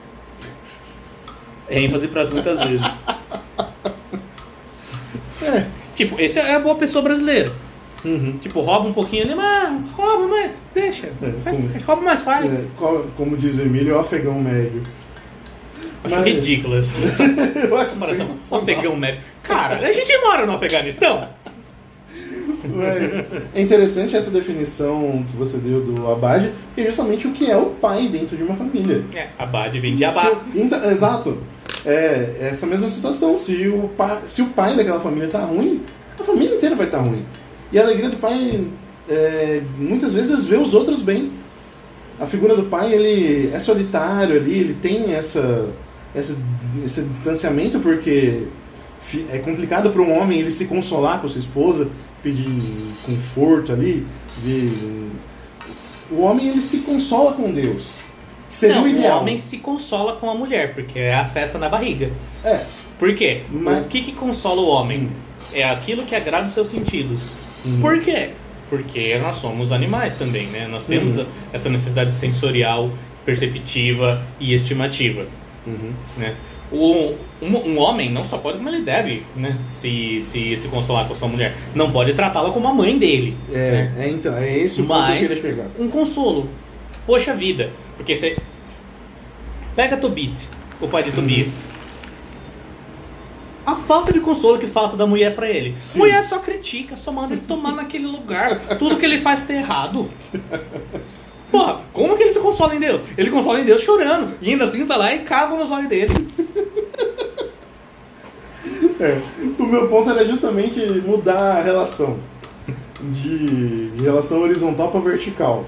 [1.67, 2.85] É ênfase para as muitas vezes.
[5.43, 5.65] é.
[5.93, 7.51] Tipo, esse é a boa pessoa brasileira.
[8.05, 8.37] Uhum.
[8.41, 11.11] Tipo, rouba um pouquinho ali, mas rouba, mas deixa.
[11.21, 12.63] É, faz, como, rouba, mas faz.
[12.63, 12.67] É,
[13.17, 14.81] como diz o Emílio, é o afegão médio.
[16.03, 16.25] Acho mas...
[16.25, 16.91] ridículo essa
[17.23, 18.37] Eu acho comparação.
[18.49, 19.21] O afegão médio.
[19.43, 21.27] Cara, a gente mora no Afeganistão.
[22.63, 27.49] Mas é interessante essa definição que você deu do abade, que é justamente o que
[27.49, 29.03] é o pai dentro de uma família.
[29.13, 30.37] É, abade vem de abade.
[30.55, 31.37] Então, exato.
[31.85, 33.35] É, é essa mesma situação.
[33.35, 35.81] Se o, pai, se o pai daquela família tá ruim,
[36.19, 37.25] a família inteira vai estar tá ruim.
[37.71, 38.63] E a alegria do pai,
[39.09, 41.31] é, muitas vezes, vê os outros bem.
[42.19, 45.69] A figura do pai, ele é solitário ali, ele tem essa,
[46.13, 46.37] essa
[46.85, 48.43] esse distanciamento porque
[49.31, 51.89] é complicado para um homem ele se consolar com sua esposa,
[52.21, 52.47] pedir
[53.05, 54.05] conforto ali.
[54.43, 54.71] De...
[56.09, 58.03] O homem ele se consola com Deus.
[58.49, 59.17] Seria não, o ideal.
[59.17, 62.11] O homem se consola com a mulher, porque é a festa na barriga.
[62.43, 62.65] É.
[62.99, 63.43] Por quê?
[63.49, 63.81] Mas...
[63.81, 65.03] O que, que consola o homem?
[65.03, 65.09] Hum.
[65.53, 67.19] É aquilo que agrada os seus sentidos.
[67.65, 67.79] Hum.
[67.81, 68.31] Por quê?
[68.69, 70.67] Porque nós somos animais também, né?
[70.67, 71.25] Nós temos uhum.
[71.51, 72.89] essa necessidade sensorial,
[73.25, 75.25] perceptiva e estimativa.
[75.65, 75.93] Uhum.
[76.17, 76.35] Né?
[76.71, 79.57] O, um, um, homem não só pode, como ele deve né?
[79.67, 81.53] se, se, se consolar com a sua mulher.
[81.75, 83.35] Não pode tratá-la como a mãe dele.
[83.51, 83.95] É, né?
[83.99, 85.71] é então, é esse o Mas, ponto que eu queria pegar.
[85.77, 86.49] Um consolo.
[87.05, 88.37] Poxa vida, porque você.
[89.75, 90.47] Pega Tobit,
[90.79, 91.65] o pai de Tobias.
[93.65, 95.75] A falta de consolo que falta da mulher para ele.
[95.79, 95.99] Sim.
[95.99, 98.59] Mulher só critica, só manda ele tomar naquele lugar.
[98.79, 100.09] Tudo que ele faz tá errado.
[101.51, 103.01] Porra, como que ele se consola em Deus?
[103.17, 104.33] Ele consola em Deus chorando.
[104.41, 106.13] E ainda assim vai lá e caga nos olhos dele.
[108.99, 109.17] É,
[109.57, 112.19] o meu ponto era justamente mudar a relação.
[113.01, 115.65] De, de relação horizontal para vertical.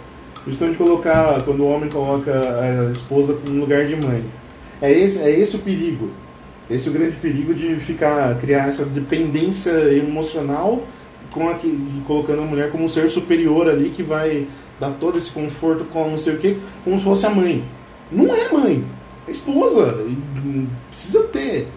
[0.47, 4.23] Justamente colocar, quando o homem coloca a esposa no lugar de mãe.
[4.79, 6.11] É esse, é esse o perigo.
[6.69, 10.83] Esse é o grande perigo de ficar, criar essa dependência emocional
[11.31, 11.55] com a,
[12.05, 14.47] colocando a mulher como um ser superior ali que vai
[14.83, 17.63] dar todo esse conforto com não sei o que, como se fosse a mãe.
[18.11, 18.85] Não é mãe,
[19.27, 20.05] é esposa.
[20.07, 21.67] E precisa ter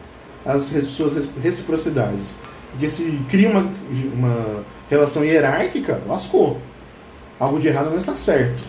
[0.45, 2.39] as suas reciprocidades.
[2.71, 3.71] Porque se cria uma,
[4.15, 6.61] uma relação hierárquica, lascou
[7.39, 8.67] algo de errado não está certo.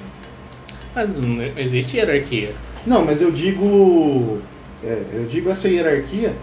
[0.93, 2.53] Mas não existe hierarquia.
[2.85, 4.39] Não, mas eu digo.
[4.83, 6.33] É, eu digo essa hierarquia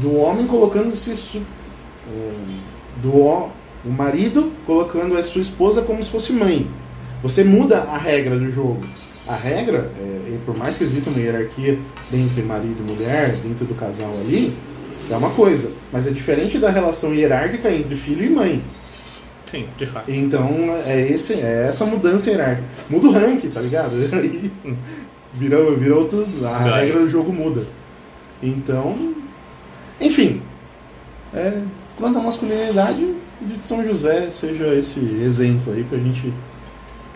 [0.00, 1.42] do homem colocando-se.
[2.08, 3.12] É, do
[3.84, 6.68] o marido colocando a sua esposa como se fosse mãe.
[7.22, 8.80] Você muda a regra do jogo.
[9.26, 11.78] A regra, é, por mais que exista uma hierarquia
[12.12, 14.56] entre marido e mulher, dentro do casal ali,
[15.10, 15.72] é uma coisa.
[15.92, 18.62] Mas é diferente da relação hierárquica entre filho e mãe.
[19.50, 20.10] Sim, de fato.
[20.10, 20.48] Então
[20.86, 22.68] é, esse, é essa mudança hierárquica.
[22.88, 23.92] Muda o rank, tá ligado?
[24.14, 24.52] Aí
[25.34, 26.46] virou, virou tudo.
[26.46, 26.86] A Vai.
[26.86, 27.64] regra do jogo muda.
[28.42, 29.14] Então.
[30.00, 30.42] Enfim.
[31.34, 31.62] É,
[31.96, 36.32] quanto à masculinidade, de São José seja esse exemplo aí pra gente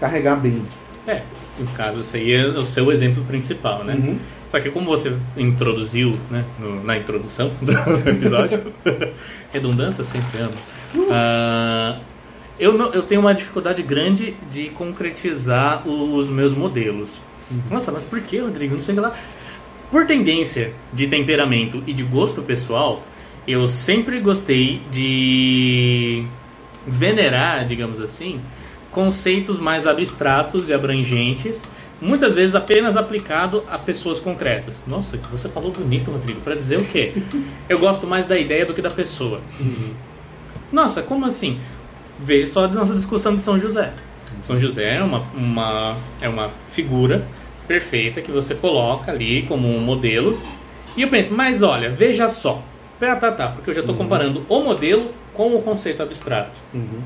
[0.01, 0.63] carregar bem.
[1.07, 1.23] É,
[1.59, 3.95] no caso, esse aí é o seu exemplo principal, né?
[3.95, 4.19] Uhum.
[4.51, 7.73] Só que como você introduziu né, no- na introdução do
[8.09, 8.63] episódio,
[9.53, 10.55] redundância sempre amo.
[11.11, 11.99] Ah,
[12.59, 17.09] eu, não- eu tenho uma dificuldade grande de concretizar os meus modelos.
[17.71, 18.77] Nossa, mas por que, Rodrigo?
[18.77, 19.15] Não sei lá.
[19.91, 23.03] Por tendência de temperamento e de gosto pessoal,
[23.47, 26.25] eu sempre gostei de
[26.87, 28.41] venerar, digamos assim,
[28.91, 31.63] conceitos mais abstratos e abrangentes,
[32.01, 34.81] muitas vezes apenas aplicado a pessoas concretas.
[34.87, 37.13] Nossa, que você falou bonito, Rodrigo, para dizer o quê?
[37.69, 39.41] Eu gosto mais da ideia do que da pessoa.
[40.73, 41.59] Nossa, como assim?
[42.19, 43.93] Veja só a nossa discussão de São José.
[44.47, 47.27] São José é uma, uma, é uma figura
[47.67, 50.41] perfeita que você coloca ali como um modelo.
[50.97, 52.63] E eu penso, mas olha, veja só.
[52.99, 56.53] Tá, tá, tá, porque eu já estou comparando o modelo com o conceito abstrato.
[56.75, 57.01] Uhum.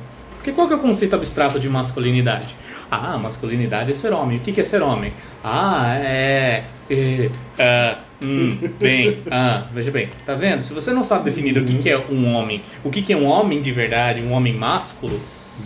[0.45, 2.55] Porque qual que é o conceito abstrato de masculinidade?
[2.91, 4.37] Ah, masculinidade é ser homem.
[4.37, 5.11] O que que é ser homem?
[5.43, 6.65] Ah, é.
[6.91, 10.63] é, ah, hum, bem, ah, veja bem, tá vendo?
[10.63, 13.17] Se você não sabe definir o que, que é um homem, o que, que é
[13.17, 15.19] um homem de verdade, um homem másculo,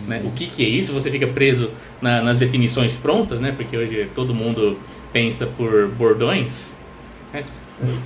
[0.07, 0.21] né?
[0.23, 0.93] O que, que é isso?
[0.93, 3.51] Você fica preso na- nas definições prontas, né?
[3.51, 4.79] Porque hoje todo mundo
[5.11, 6.73] pensa por bordões.
[7.33, 7.43] né?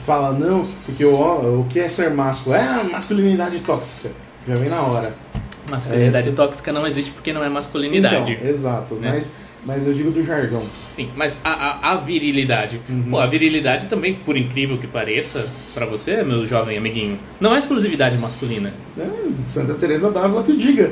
[0.08, 2.56] Fala, não, porque o, o que é ser másculo?
[2.56, 4.10] É a masculinidade tóxica.
[4.48, 5.14] Já vem na hora.
[5.70, 8.34] Masculinidade Essa- tóxica não existe porque não é masculinidade.
[8.34, 8.96] Então, exato.
[8.96, 9.12] né?
[9.14, 9.32] Mas,
[9.66, 10.62] mas eu digo do jargão.
[10.96, 12.80] Sim, mas a, a, a virilidade.
[12.90, 13.04] Uhum.
[13.12, 17.60] Pô, a virilidade também, por incrível que pareça, pra você, meu jovem amiguinho, não é
[17.60, 18.74] exclusividade masculina.
[18.98, 19.08] É,
[19.46, 20.92] Santa Teresa d'Ávila que o diga.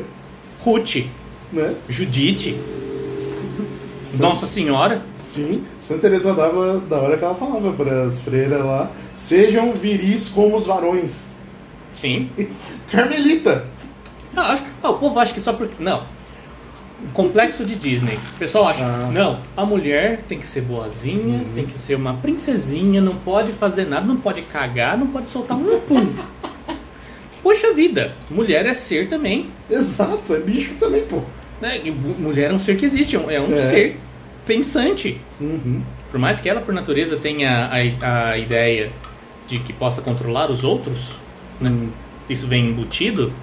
[0.64, 1.06] Ruth,
[1.52, 1.76] Né?
[1.90, 2.56] Judite,
[4.02, 5.02] San- Nossa Senhora.
[5.16, 10.30] Sim, Santa Teresa d'Ávila, da hora que ela falava para as freiras lá, sejam viris
[10.30, 11.32] como os varões.
[11.92, 12.30] Sim.
[12.90, 13.66] Carmelita.
[14.36, 15.76] Ah, acho- ah, o povo acha que só porque.
[15.82, 16.04] Não.
[17.14, 18.20] Complexo de Disney.
[18.36, 19.10] O pessoal acha, Ah.
[19.12, 23.86] não, a mulher tem que ser boazinha, tem que ser uma princesinha, não pode fazer
[23.86, 26.08] nada, não pode cagar, não pode soltar um pum.
[27.42, 29.50] Poxa vida, mulher é ser também.
[29.70, 31.24] Exato, é bicho também, pô.
[31.62, 33.58] Mu- mulher é um ser que existe, é um, é um É.
[33.60, 34.00] ser
[34.46, 35.20] pensante.
[35.40, 35.82] Uhum.
[36.12, 37.68] Por mais que ela, por natureza, tenha
[38.02, 38.92] a, a ideia
[39.48, 41.08] de que possa controlar os outros,
[41.60, 41.72] né?
[42.30, 43.34] isso vem embutido,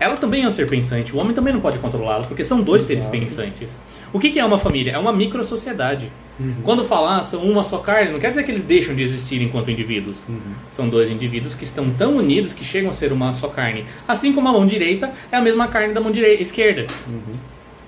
[0.00, 1.14] ela também é um ser pensante.
[1.14, 3.18] O homem também não pode controlá-la, porque são dois seres Exato.
[3.18, 3.76] pensantes.
[4.12, 4.92] O que, que é uma família?
[4.92, 6.10] É uma micro-sociedade.
[6.38, 6.54] Uhum.
[6.62, 9.70] Quando falar são uma só carne, não quer dizer que eles deixam de existir enquanto
[9.70, 10.18] indivíduos.
[10.28, 10.38] Uhum.
[10.70, 13.84] São dois indivíduos que estão tão unidos que chegam a ser uma só carne.
[14.06, 16.86] Assim como a mão direita é a mesma carne da mão direita, esquerda.
[17.06, 17.32] Uhum.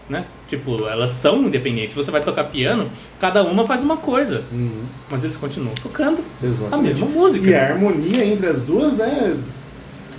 [0.08, 0.24] Né?
[0.48, 1.94] Tipo, elas são independentes.
[1.94, 4.42] Você vai tocar piano, cada uma faz uma coisa.
[4.50, 4.82] Uhum.
[5.08, 6.94] Mas eles continuam tocando a Exatamente.
[6.94, 7.48] mesma música.
[7.48, 9.36] E a harmonia entre as duas é.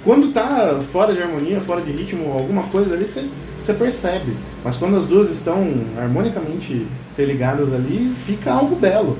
[0.03, 4.33] Quando tá fora de harmonia, fora de ritmo, alguma coisa ali, você, percebe.
[4.63, 9.17] Mas quando as duas estão harmonicamente interligadas ali, fica algo belo.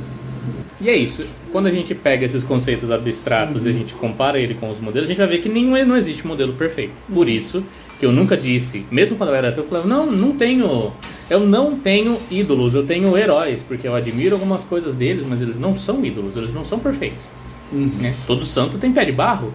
[0.80, 1.24] E é isso.
[1.52, 5.08] Quando a gente pega esses conceitos abstratos e a gente compara ele com os modelos,
[5.08, 6.94] a gente vai ver que nenhum, não existe modelo perfeito.
[7.14, 7.64] Por isso
[8.00, 10.92] que eu nunca disse, mesmo quando eu era ateu, eu falava, não, não tenho.
[11.30, 15.60] Eu não tenho ídolos, eu tenho heróis, porque eu admiro algumas coisas deles, mas eles
[15.60, 17.24] não são ídolos, eles não são perfeitos.
[17.72, 17.92] Uhum.
[18.00, 18.16] Né?
[18.26, 19.54] Todo santo tem pé de barro.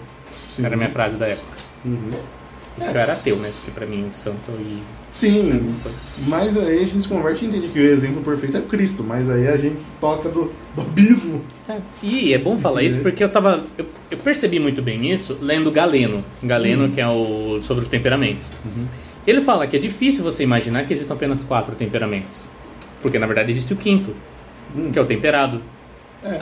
[0.56, 0.64] Sim.
[0.66, 1.56] Era a minha frase da época.
[1.84, 2.10] Uhum.
[2.80, 2.88] É.
[2.90, 3.50] Eu era ateu, né?
[3.56, 4.82] Porque pra mim, santo e.
[5.10, 5.72] Sim,
[6.26, 9.30] mas aí a gente se converte e entende que o exemplo perfeito é Cristo, mas
[9.30, 11.40] aí a gente se toca do, do abismo.
[11.70, 13.64] É, E é bom falar isso porque eu tava.
[13.78, 16.22] Eu, eu percebi muito bem isso lendo Galeno.
[16.42, 18.46] Galeno, que é o sobre os temperamentos.
[19.26, 22.44] Ele fala que é difícil você imaginar que existam apenas quatro temperamentos.
[23.00, 24.14] Porque na verdade existe o quinto,
[24.76, 24.90] Hum.
[24.92, 25.62] que é o temperado.
[26.22, 26.40] É.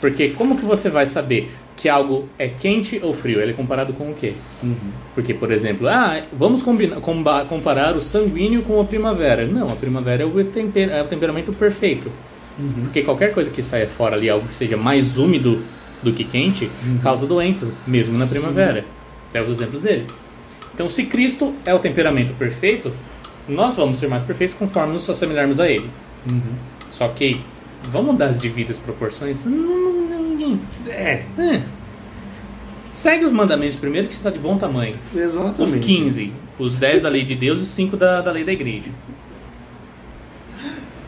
[0.00, 3.40] Porque como que você vai saber que algo é quente ou frio?
[3.40, 4.32] Ele é comparado com o quê?
[4.62, 4.74] Uhum.
[5.14, 7.00] Porque, por exemplo, ah, vamos combinar,
[7.48, 9.46] comparar o sanguíneo com a primavera.
[9.46, 12.10] Não, a primavera é o, é o temperamento perfeito.
[12.58, 12.82] Uhum.
[12.82, 15.62] Porque qualquer coisa que saia fora ali, algo que seja mais úmido
[16.02, 16.68] do que quente,
[17.00, 18.32] causa doenças, mesmo na Sim.
[18.32, 18.84] primavera.
[19.32, 20.04] Pega os exemplos dele.
[20.74, 22.92] Então, se Cristo é o temperamento perfeito,
[23.48, 25.88] nós vamos ser mais perfeitos conforme nos assimilarmos a Ele.
[26.28, 26.40] Uhum.
[26.90, 27.40] Só que,
[27.84, 29.44] vamos dar as devidas proporções?
[29.44, 29.97] Não,
[30.48, 30.60] ninguém.
[30.88, 31.62] É, É.
[32.92, 34.96] Segue os mandamentos primeiro, que está de bom tamanho.
[35.14, 35.78] Os exatamente.
[35.78, 38.90] 15, os 10 da lei de Deus e os 5 da, da lei da igreja.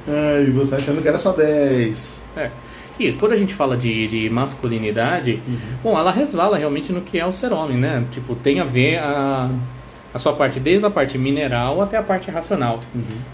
[0.07, 2.25] Ai, você achando que era só 10.
[2.37, 2.51] É.
[2.99, 5.43] E quando a gente fala de, de masculinidade,
[5.83, 8.05] bom, ela resvala realmente no que é o ser homem, né?
[8.11, 9.51] Tipo, tem a ver a,
[10.13, 12.79] a sua parte, desde a parte mineral até a parte racional.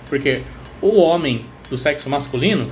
[0.09, 0.41] Porque
[0.81, 2.71] o homem do sexo masculino,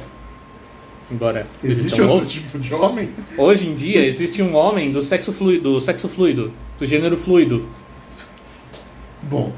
[1.11, 3.11] embora Existe existam outro tipo de homem?
[3.37, 7.67] hoje em dia existe um homem do sexo fluido, do sexo fluido, do gênero fluido.
[9.23, 9.53] Bom,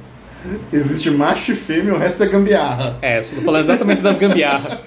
[0.72, 2.96] existe macho e fêmea, o resto é gambiarra.
[3.02, 4.78] É, eu estou falando exatamente das gambiarras.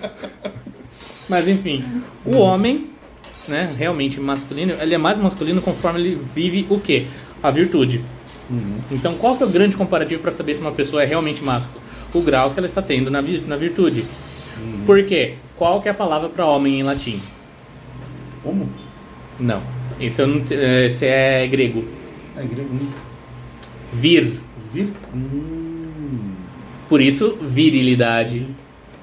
[1.28, 1.84] Mas enfim,
[2.26, 2.88] o homem
[3.48, 7.08] né, realmente masculino, ele é mais masculino conforme ele vive o quê?
[7.41, 8.02] A virtude.
[8.50, 8.78] Uhum.
[8.91, 11.82] Então, qual que é o grande comparativo para saber se uma pessoa é realmente másculo?
[12.13, 14.04] O grau que ela está tendo na, vi- na virtude.
[14.86, 15.36] Por quê?
[15.60, 17.19] Qual que é a palavra para homem em latim?
[18.41, 18.69] Como?
[19.38, 19.62] Não.
[20.00, 21.84] Esse, eu não eh, esse é grego.
[22.38, 22.69] É grego.
[22.72, 22.89] hum.
[23.91, 24.39] Vir.
[24.72, 24.93] Vir?
[25.13, 26.32] Hum.
[26.88, 28.48] Por isso, virilidade.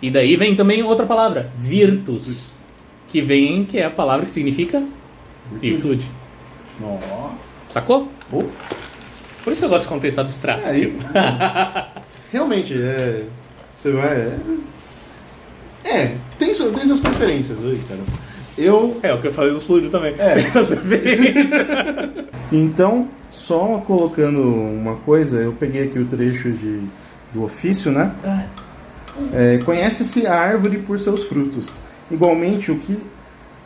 [0.00, 2.56] E daí vem também outra palavra, virtus.
[3.06, 4.82] Que vem, que é a palavra que significa
[5.60, 6.06] virtude.
[6.82, 7.32] Ó.
[7.68, 8.10] Sacou?
[8.32, 8.42] Oh.
[9.44, 10.66] Por isso que eu gosto de contexto abstrato.
[10.66, 11.04] É, tipo.
[12.32, 13.24] Realmente, é.
[13.76, 14.08] Você vai.
[14.08, 14.38] É,
[15.86, 18.00] é tem, tem suas preferências, oi, cara.
[18.56, 18.98] Eu.
[19.02, 20.14] É, o que eu falei do fluido também.
[20.18, 20.34] É.
[20.40, 22.26] Tem suas preferências.
[22.52, 26.80] Então, só colocando uma coisa, eu peguei aqui o trecho de,
[27.34, 28.12] do ofício, né?
[29.34, 31.80] É, Conhece-se a árvore por seus frutos.
[32.08, 32.96] Igualmente, o que,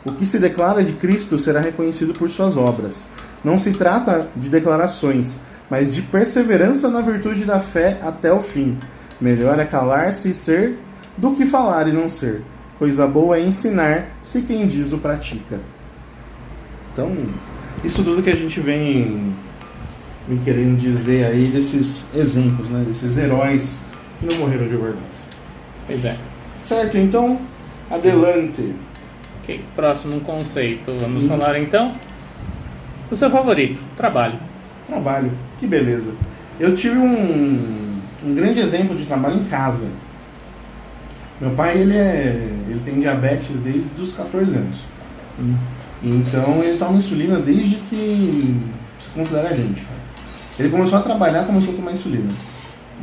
[0.03, 3.05] o que se declara de Cristo será reconhecido por suas obras.
[3.43, 8.75] Não se trata de declarações, mas de perseverança na virtude da fé até o fim.
[9.21, 10.79] Melhor é calar-se e ser
[11.17, 12.41] do que falar e não ser.
[12.79, 15.59] Coisa boa é ensinar se quem diz o pratica.
[16.93, 17.15] Então,
[17.83, 19.33] isso tudo que a gente vem,
[20.27, 22.83] vem querendo dizer aí desses exemplos, né?
[22.87, 23.79] Desses heróis
[24.19, 25.21] que não morreram de overdose.
[25.87, 26.15] pois é.
[26.55, 27.39] Certo, então,
[27.89, 28.73] adelante.
[29.43, 30.91] Ok, próximo conceito.
[30.99, 31.27] Vamos Hum.
[31.29, 31.93] falar então
[33.09, 34.39] do seu favorito, trabalho.
[34.87, 36.13] Trabalho, que beleza.
[36.59, 39.87] Eu tive um, um grande exemplo de trabalho em casa.
[41.41, 44.83] Meu pai, ele, é, ele tem diabetes desde os 14 anos.
[46.03, 48.55] Então, ele toma insulina desde que
[48.99, 49.83] se considera a gente.
[50.59, 52.31] Ele começou a trabalhar, começou a tomar insulina.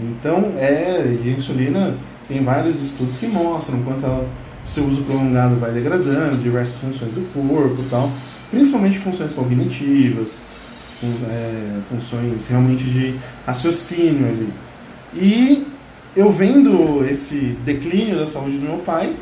[0.00, 1.96] Então, é, e a insulina
[2.28, 4.24] tem vários estudos que mostram quanto ela,
[4.64, 8.08] seu uso prolongado vai degradando diversas funções do corpo e tal,
[8.50, 10.42] principalmente funções cognitivas,
[11.28, 14.52] é, funções realmente de raciocínio ali.
[15.14, 15.66] E
[16.18, 19.14] eu vendo esse declínio da saúde do meu pai,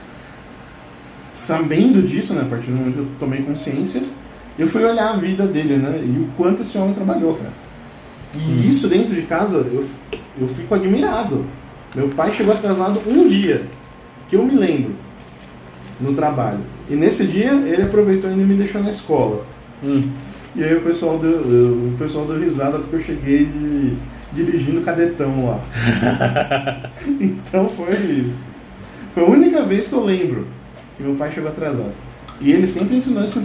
[1.35, 4.03] sabendo disso, né, a partir do momento que eu tomei consciência,
[4.59, 7.53] eu fui olhar a vida dele, né, e o quanto esse homem trabalhou, cara.
[8.35, 9.85] E isso dentro de casa, eu,
[10.41, 11.45] eu fico admirado.
[11.95, 13.67] Meu pai chegou atrasado um dia,
[14.31, 14.95] que eu me lembro,
[16.01, 16.61] no trabalho.
[16.89, 19.45] E nesse dia, ele aproveitou e ainda me deixou na escola.
[19.85, 20.03] Hum.
[20.55, 23.97] E aí o pessoal deu, o pessoal deu risada porque eu cheguei de-
[24.33, 25.61] dirigindo cadetão lá.
[27.21, 28.33] então foi,
[29.15, 30.47] foi a única vez que eu lembro
[30.97, 31.93] que meu pai chegou atrasado.
[32.41, 33.41] E ele sempre ensinou esse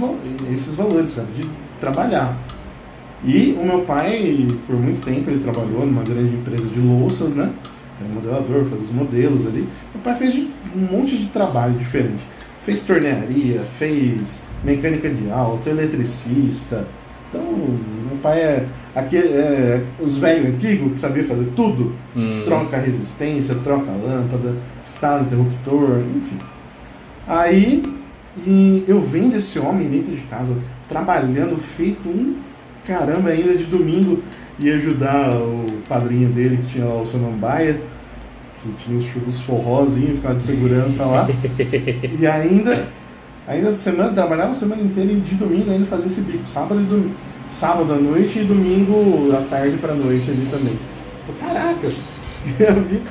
[0.52, 1.48] esses valores, cara, de
[1.80, 2.38] trabalhar.
[3.24, 7.52] E o meu pai, por muito tempo, ele trabalhou numa grande empresa de louças, né?
[8.00, 9.68] Era modelador, fazia os modelos ali.
[9.94, 10.36] Meu pai fez
[10.76, 12.22] um monte de trabalho diferente.
[12.66, 16.88] Fez tornearia, fez mecânica de auto, eletricista.
[17.30, 21.94] Então, meu pai é, aquele, é os velhos antigos que sabia fazer tudo.
[22.16, 22.42] Hum.
[22.44, 26.38] Troca resistência, troca lâmpada, instala interruptor, enfim.
[27.28, 27.84] Aí
[28.46, 32.38] e eu vendo esse homem dentro de casa trabalhando, feito um
[32.86, 34.24] caramba ainda de domingo,
[34.60, 37.82] ia ajudar o padrinho dele que tinha lá o Samambaia,
[38.62, 41.28] que tinha os churros forrozinhos, ficava de segurança lá.
[42.20, 42.88] e ainda,
[43.48, 46.86] ainda semana, trabalhava a semana inteira e de domingo ainda fazia esse bico, sábado e
[46.86, 47.16] domingo.
[47.52, 50.80] Sábado à noite e domingo à tarde pra noite ali também.
[51.28, 51.88] Pô, Caraca!
[52.58, 53.02] Eu vi.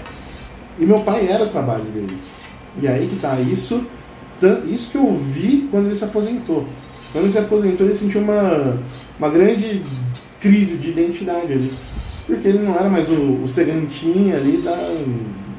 [0.78, 2.16] E meu pai era o trabalho dele.
[2.80, 3.84] E aí que tá, isso,
[4.66, 6.66] isso que eu vi quando ele se aposentou.
[7.12, 8.78] Quando ele se aposentou, ele sentiu uma,
[9.18, 9.82] uma grande
[10.40, 11.72] crise de identidade ali.
[12.26, 15.04] Porque ele não era mais o, o segantinho ali da,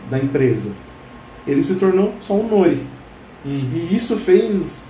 [0.10, 0.72] da empresa.
[1.46, 2.82] Ele se tornou só um Nori.
[3.46, 3.70] Hum.
[3.74, 4.86] E isso fez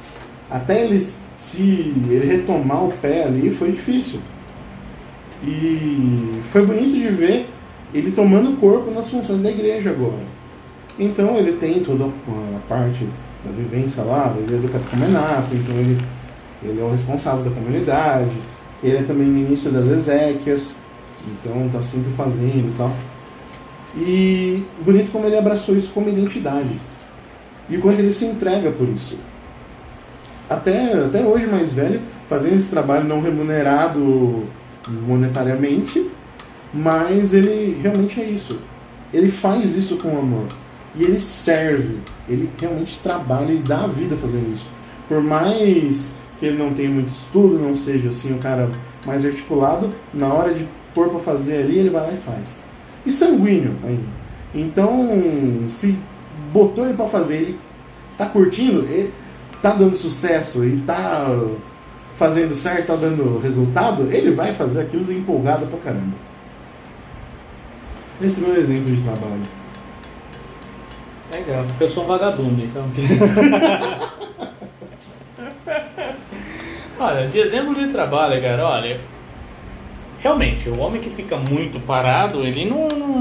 [0.49, 1.05] até ele
[1.41, 1.63] se
[2.07, 4.19] ele retomar o pé ali foi difícil.
[5.43, 7.49] E foi bonito de ver
[7.91, 10.21] ele tomando corpo nas funções da igreja agora.
[10.99, 13.07] Então ele tem toda a parte
[13.43, 15.99] da vivência lá, ele é do catecumenato, então ele,
[16.61, 18.37] ele é o responsável da comunidade,
[18.83, 20.75] ele é também ministro das Ezequias,
[21.25, 22.93] então tá sempre fazendo e tal.
[23.97, 26.79] E bonito como ele abraçou isso como identidade.
[27.67, 29.17] E quanto ele se entrega por isso.
[30.51, 34.43] Até, até hoje, mais velho, fazendo esse trabalho não remunerado
[35.07, 36.09] monetariamente,
[36.73, 38.59] mas ele realmente é isso.
[39.13, 40.47] Ele faz isso com amor.
[40.93, 41.99] E ele serve.
[42.27, 44.67] Ele realmente trabalha e dá a vida fazendo isso.
[45.07, 48.69] Por mais que ele não tenha muito estudo, não seja assim o cara
[49.07, 52.61] mais articulado, na hora de pôr pra fazer ali, ele vai lá e faz.
[53.05, 54.21] E sanguíneo ainda.
[54.53, 55.07] Então,
[55.69, 55.97] se
[56.51, 57.59] botou ele pra fazer, ele
[58.17, 59.13] tá curtindo, ele-
[59.61, 61.27] tá dando sucesso e tá
[62.17, 66.15] fazendo certo, tá dando resultado, ele vai fazer aquilo empolgado pra caramba.
[68.21, 69.41] Esse é o meu exemplo de trabalho.
[71.31, 72.85] Legal, porque eu sou um vagabundo, então.
[76.99, 78.99] olha, de exemplo de trabalho, cara, olha.
[80.19, 83.15] Realmente, o homem que fica muito parado, ele não, não,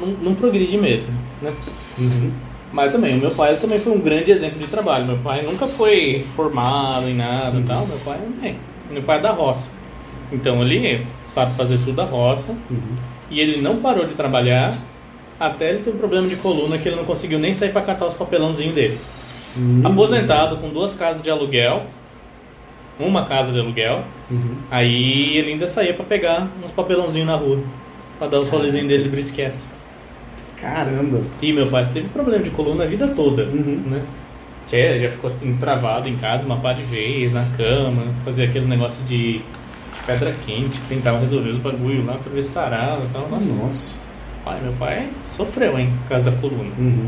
[0.00, 1.08] não, não progride mesmo.
[1.42, 1.52] Né?
[1.98, 2.30] Uhum.
[2.76, 5.06] Mas também, o meu pai também foi um grande exemplo de trabalho.
[5.06, 7.86] Meu pai nunca foi formado em nada e tal.
[7.86, 8.54] Meu pai, é,
[8.92, 9.70] meu pai é da roça.
[10.30, 12.52] Então ele sabe fazer tudo da roça.
[12.70, 12.96] Uhum.
[13.30, 14.76] E ele não parou de trabalhar
[15.40, 18.08] até ele ter um problema de coluna que ele não conseguiu nem sair para catar
[18.08, 19.00] os papelãozinhos dele.
[19.56, 19.80] Uhum.
[19.82, 21.84] Aposentado com duas casas de aluguel,
[23.00, 24.56] uma casa de aluguel, Uhum.
[24.70, 27.58] aí ele ainda saía para pegar uns papelãozinhos na rua,
[28.18, 29.56] para dar os rolezinhos dele de brisqueta.
[30.60, 31.20] Caramba.
[31.42, 33.82] E meu pai teve problema de coluna a vida toda, Uhum.
[33.86, 34.02] né?
[34.66, 39.02] Tchê, já ficou entravado em casa uma par de vezes, na cama, fazia aquele negócio
[39.04, 39.40] de
[40.06, 43.28] pedra quente, tentava resolver os bagulho lá pra ver se sarava e tal.
[43.28, 43.94] Nossa, Nossa.
[44.44, 46.70] pai, meu pai sofreu, hein, por causa da coluna.
[46.78, 47.06] Uhum.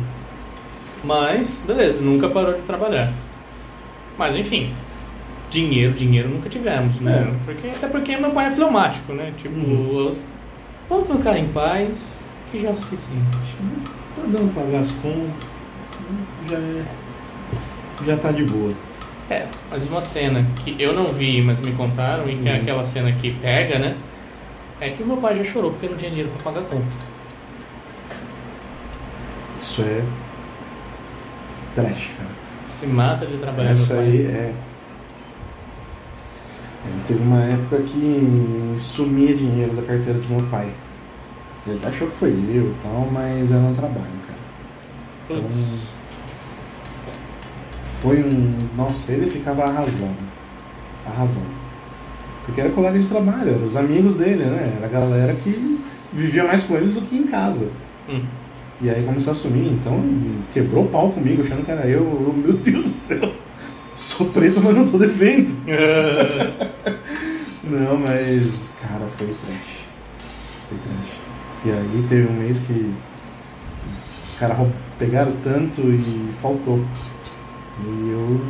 [1.05, 3.11] Mas, beleza, nunca parou de trabalhar.
[4.17, 4.73] Mas, enfim,
[5.51, 7.29] dinheiro, dinheiro nunca tivemos, né?
[7.29, 7.35] É.
[7.45, 9.33] Porque, até porque meu pai é fleumático, né?
[9.39, 10.15] Tipo, Uhum.
[10.89, 12.21] vamos ficar em paz,
[12.51, 13.27] que já é o suficiente.
[14.17, 15.49] Tá dando pra pagar as contas.
[16.49, 16.85] Já é.
[18.07, 18.73] Já tá de boa.
[19.31, 22.61] É, mas uma cena que eu não vi, mas me contaram, e que é Uhum.
[22.63, 23.97] aquela cena que pega, né?
[24.81, 26.87] É que o meu pai já chorou porque não tinha dinheiro pra pagar a conta.
[29.61, 30.03] Isso é.
[31.75, 32.31] Trash, cara.
[32.81, 34.13] Se mata de trabalhar Essa meu pai.
[34.13, 34.55] aí é.
[36.87, 40.69] É, teve uma época que sumia dinheiro da carteira do meu pai.
[41.67, 44.39] Ele até achou que foi eu e tal, mas era um trabalho, cara.
[45.25, 45.51] Então,
[48.01, 48.57] foi um.
[48.77, 50.17] Nossa, ele ficava arrasado.
[51.05, 51.59] Arrasado.
[52.45, 54.75] Porque era colega de trabalho, eram os amigos dele, né?
[54.77, 55.79] Era a galera que
[56.13, 57.71] vivia mais com eles do que em casa.
[58.09, 58.23] Hum.
[58.81, 60.01] E aí começou a sumir, então
[60.53, 62.01] quebrou o pau comigo, achando que era eu.
[62.01, 63.33] eu meu Deus do céu!
[63.97, 65.51] Sou preto, mas não tô devendo.
[67.65, 69.87] Não, mas, cara, foi trash.
[70.69, 71.18] Foi trash.
[71.65, 72.93] E aí teve um mês que
[74.27, 74.57] os caras
[74.99, 76.81] pegaram tanto e faltou.
[77.85, 78.41] E eu,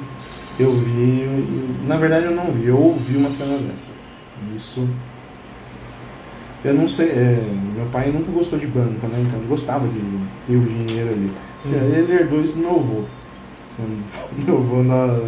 [0.60, 3.92] eu vi, e- na verdade eu não vi, eu ouvi uma cena dessa.
[4.54, 4.88] Isso.
[6.64, 7.40] Eu não sei, é,
[7.76, 9.22] meu pai nunca gostou de banco, né?
[9.26, 10.00] Então gostava de
[10.46, 11.32] ter o dinheiro ali.
[11.64, 11.72] Uhum.
[11.96, 13.02] Ele herdou isso do meu avô.
[14.44, 15.20] Meu avô na.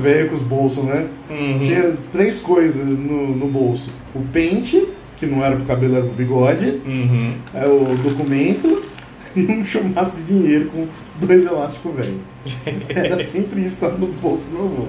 [0.00, 1.06] Velho com os bolsos, né?
[1.28, 1.58] Uhum.
[1.58, 4.88] Tinha três coisas no, no bolso: o pente,
[5.18, 7.34] que não era pro cabelo, era pro bigode, Uhum.
[7.54, 8.84] é, o documento
[9.36, 10.86] e um chumaço de dinheiro com
[11.26, 12.20] dois elásticos velho.
[12.88, 14.86] Era sempre isso que estava no bolso do meu avô.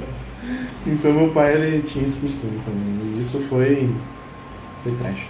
[0.87, 3.15] Então meu pai ele tinha esse costume também.
[3.15, 3.89] E isso foi.
[4.83, 5.27] Foi trash.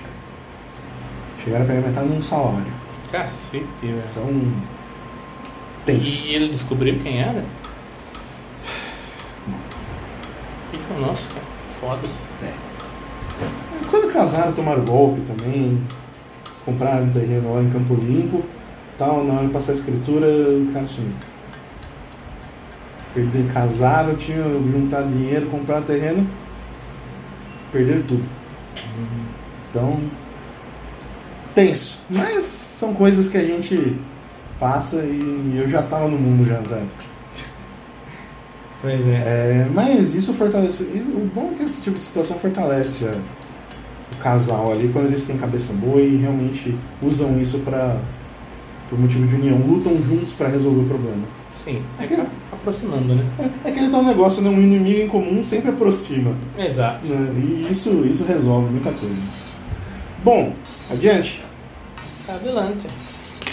[1.44, 2.72] Chegaram a pegar metade de um salário.
[3.12, 4.04] Cacete, velho.
[4.12, 4.54] Então.
[5.86, 6.28] Tenso.
[6.28, 7.44] E ele descobriu quem era?
[10.72, 11.46] Fica, nossa, cara,
[11.82, 12.08] foda.
[13.90, 15.82] Quando casaram, tomaram golpe também.
[16.66, 18.44] Compraram um terreno lá em Campo Limpo.
[18.98, 21.14] Tal, na hora de passar a escritura, o cara sumiu.
[23.14, 26.28] Perderam, casaram, tinham juntado dinheiro, compraram terreno.
[27.72, 28.24] Perderam tudo.
[29.70, 29.98] Então.
[31.56, 32.00] Tenso.
[32.10, 33.96] Mas são coisas que a gente
[34.60, 37.10] passa e eu já tava no mundo já nessa época.
[38.82, 39.14] Pois é.
[39.66, 40.84] É, mas isso fortalece.
[40.84, 43.39] O bom é que esse tipo de situação fortalece a-
[44.22, 47.98] casal ali quando eles têm cabeça boa e realmente usam isso para
[48.90, 51.22] por motivo de união, lutam juntos para resolver o problema.
[51.64, 53.24] Sim, é Aquele- que aproximando, né?
[53.38, 54.50] É, é aquele tal negócio, né?
[54.50, 56.32] Um inimigo em comum sempre aproxima.
[56.58, 57.08] Exato.
[57.08, 57.32] né?
[57.38, 59.16] E isso, isso resolve muita coisa.
[60.24, 60.54] Bom,
[60.92, 61.44] adiante.
[62.28, 62.88] Adelante.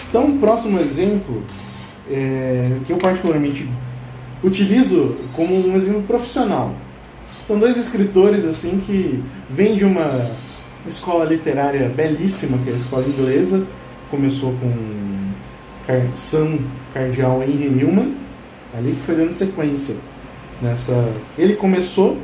[0.09, 1.43] Então, o próximo exemplo,
[2.11, 3.69] é, que eu particularmente
[4.43, 6.73] utilizo como um exemplo profissional.
[7.47, 10.29] São dois escritores assim que vêm de uma
[10.89, 13.66] escola literária belíssima, que é a escola inglesa.
[14.11, 14.72] Começou com
[16.14, 16.59] Sam
[16.93, 18.14] Cardial Henry Newman,
[18.76, 19.97] ali que foi dando sequência
[20.61, 21.12] nessa.
[21.37, 22.18] Ele começou,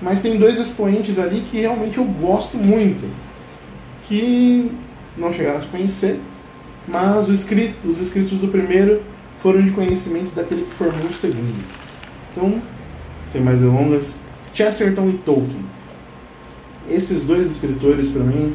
[0.00, 3.08] mas tem dois expoentes ali que realmente eu gosto muito,
[4.06, 4.70] que
[5.16, 6.20] não chegaram a se conhecer,
[6.86, 9.02] mas escrito, os escritos do primeiro
[9.40, 11.64] foram de conhecimento daquele que formou o segundo.
[12.30, 12.60] Então,
[13.28, 14.18] sem mais delongas,
[14.54, 15.64] Chesterton e Tolkien.
[16.90, 18.54] Esses dois escritores, para mim,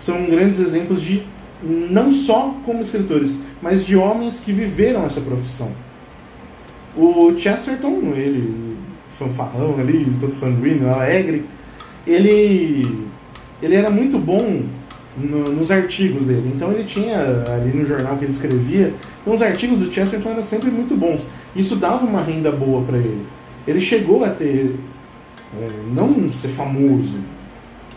[0.00, 1.24] são grandes exemplos de
[1.62, 5.72] não só como escritores, mas de homens que viveram essa profissão.
[6.96, 8.76] O Chesterton, ele,
[9.18, 11.44] fanfarrão ali, todo sanguíneo, alegre,
[12.06, 13.06] ele,
[13.62, 14.62] ele era muito bom
[15.16, 16.52] no, nos artigos dele.
[16.54, 17.18] Então ele tinha
[17.52, 21.28] ali no jornal que ele escrevia, então os artigos do Chesterton eram sempre muito bons.
[21.54, 23.22] Isso dava uma renda boa para ele.
[23.66, 24.76] Ele chegou a ter,
[25.58, 27.18] é, não ser famoso,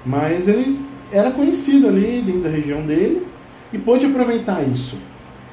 [0.08, 0.80] mas ele
[1.12, 3.28] era conhecido ali dentro da região dele
[3.72, 4.98] e pôde aproveitar isso.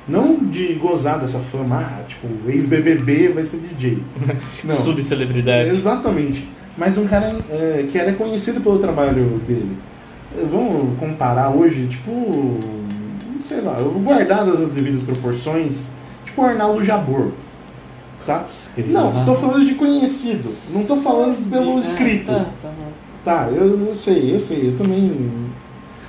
[0.06, 4.02] Não de gozar dessa fama, ah, tipo, ex-BBB vai ser DJ.
[4.62, 4.76] Não.
[4.76, 5.70] Subcelebridade.
[5.70, 6.48] Exatamente.
[6.76, 9.76] Mas um cara é, que era conhecido pelo trabalho dele.
[10.50, 12.58] Vamos comparar hoje, tipo,
[13.40, 15.88] sei lá, guardadas as devidas proporções,
[16.24, 17.30] tipo o Arnaldo Jabor.
[18.26, 18.46] Tá?
[18.86, 20.50] Não, tô falando de conhecido.
[20.70, 22.32] Não tô falando pelo escrito.
[22.32, 22.70] tá, tá,
[23.24, 25.30] Tá, eu, eu sei, eu sei, eu também.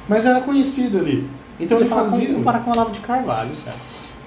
[0.07, 1.27] Mas era conhecido ali.
[1.59, 2.33] Então ele fazia.
[2.33, 3.77] comparar com o Olavo de Carvalho, cara.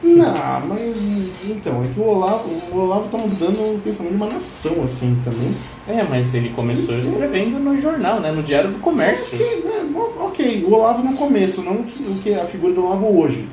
[0.02, 0.96] Não, mas
[1.44, 5.20] então, é que o Olavo, o Olavo tá mudando o pensamento de uma nação, assim,
[5.24, 5.52] também.
[5.88, 8.30] É, mas ele começou escrevendo no jornal, né?
[8.30, 9.36] No Diário do Comércio.
[9.36, 13.06] Ok, né, ok, o Olavo no começo, não o que, é a figura do Olavo
[13.06, 13.48] hoje.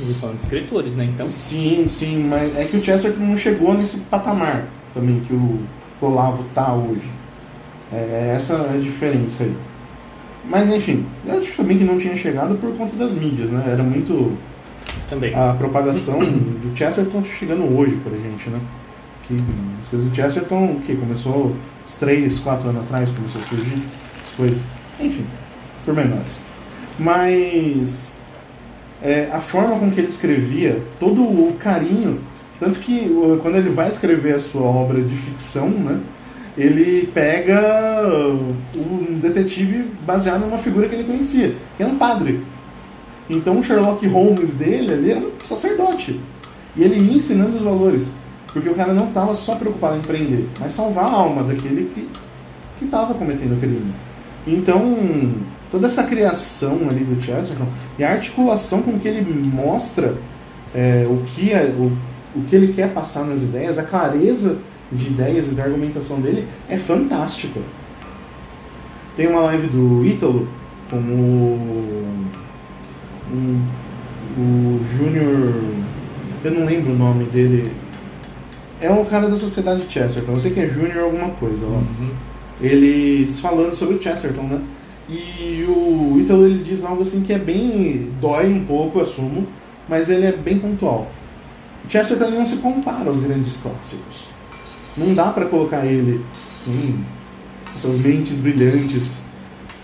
[0.00, 1.04] Eles são escritores, né?
[1.04, 1.28] Então.
[1.28, 5.60] Sim, sim, mas é que o Chesterton não chegou nesse patamar também que o
[6.00, 7.15] Olavo tá hoje.
[7.96, 9.56] É essa a diferença aí.
[10.44, 13.64] Mas enfim, eu acho também que não tinha chegado por conta das mídias, né?
[13.68, 14.36] Era muito
[15.08, 15.34] também.
[15.34, 18.60] a propagação do Chesterton chegando hoje pra gente, né?
[19.24, 19.42] Que
[19.82, 23.82] as coisas do Chesterton, que começou uns 3, 4 anos atrás, começou a surgir
[24.22, 24.62] as coisas.
[25.00, 25.24] Enfim,
[25.84, 26.44] por menores.
[26.98, 28.16] Mas
[29.02, 32.20] é, a forma com que ele escrevia, todo o carinho,
[32.60, 33.10] tanto que
[33.42, 36.00] quando ele vai escrever a sua obra de ficção, né?
[36.56, 38.32] Ele pega
[38.74, 42.42] um detetive baseado numa figura que ele conhecia, que era um padre.
[43.28, 46.20] Então o Sherlock Holmes dele ali era um sacerdote.
[46.74, 48.12] E ele ia ensinando os valores.
[48.52, 51.90] Porque o cara não estava só preocupado em prender, mas salvar a alma daquele
[52.78, 53.92] que estava cometendo o crime.
[54.46, 55.34] Então,
[55.70, 57.66] toda essa criação ali do Chesterton
[57.98, 60.14] e a articulação com que ele mostra
[60.74, 61.92] é, o, que é, o,
[62.38, 64.58] o que ele quer passar nas ideias, a clareza
[64.92, 67.60] de ideias e da argumentação dele é fantástica.
[69.16, 70.48] Tem uma live do Ítalo
[70.90, 72.04] com o,
[73.32, 73.62] um,
[74.38, 75.54] o Júnior.
[76.44, 77.70] Eu não lembro o nome dele.
[78.80, 80.32] É um cara da Sociedade Chesterton.
[80.32, 81.78] Eu sei que é Júnior alguma coisa lá.
[81.78, 82.10] Uhum.
[82.60, 84.60] Eles falando sobre o Chesterton, né?
[85.08, 88.10] E o Ítalo ele diz algo assim que é bem.
[88.20, 89.46] dói um pouco, assumo,
[89.88, 91.10] mas ele é bem pontual.
[91.84, 94.35] O Chesterton não se compara aos grandes clássicos.
[94.96, 96.24] Não dá para colocar ele
[96.66, 97.04] em
[97.76, 99.18] essas mentes brilhantes.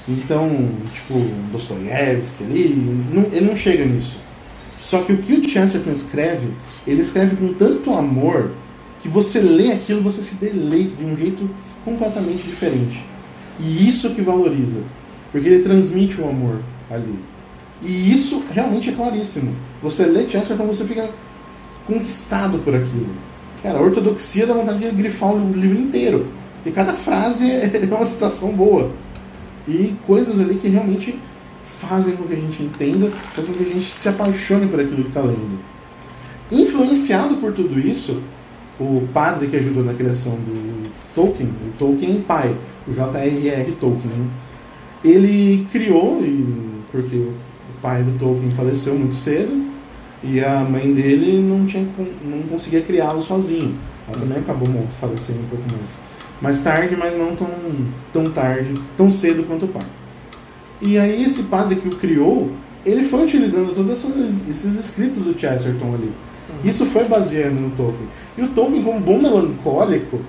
[0.09, 1.15] Então, tipo,
[1.53, 2.75] Dostoiévski ali,
[3.13, 4.19] não, ele não chega nisso.
[4.81, 6.49] Só que o que o Chesterton escreve,
[6.87, 8.51] ele escreve com tanto amor
[9.01, 11.49] que você lê aquilo, você se deleita de um jeito
[11.85, 13.05] completamente diferente.
[13.61, 14.81] E isso que valoriza,
[15.31, 16.59] porque ele transmite o amor
[16.91, 17.15] ali.
[17.83, 19.55] E isso realmente é claríssimo.
[19.83, 21.11] Você lê Chesterton, você fica
[21.87, 23.11] conquistado por aquilo.
[23.63, 26.27] Cara, a ortodoxia dá vontade de grifar o livro inteiro.
[26.67, 28.91] E cada frase é uma citação boa.
[29.69, 31.19] E coisas ali que realmente
[31.81, 35.03] fazem com que a gente entenda, fazem com que a gente se apaixone por aquilo
[35.03, 35.59] que está lendo.
[36.51, 38.23] Influenciado por tudo isso,
[38.79, 42.55] o padre que ajudou na criação do Tolkien, o Tolkien pai,
[42.87, 43.73] o J.R.R.
[43.81, 44.31] Tolkien,
[45.05, 46.21] ele criou,
[46.91, 47.35] porque o
[47.81, 49.72] pai do Tolkien faleceu muito cedo,
[50.25, 51.87] e a mãe dele não, tinha,
[52.25, 53.75] não conseguia criá-lo sozinho.
[54.09, 54.69] Ela também acabou
[55.01, 56.01] falecendo um pouco mais.
[56.41, 57.49] Mais tarde, mas não tão,
[58.13, 59.87] tão tarde, tão cedo quanto o pai.
[60.81, 62.51] E aí esse padre que o criou,
[62.85, 64.05] ele foi utilizando todos
[64.49, 66.11] esses escritos do Chesterton ali.
[66.65, 68.09] Isso foi baseando no Tolkien.
[68.37, 70.21] E o Tolkien, como bom melancólico,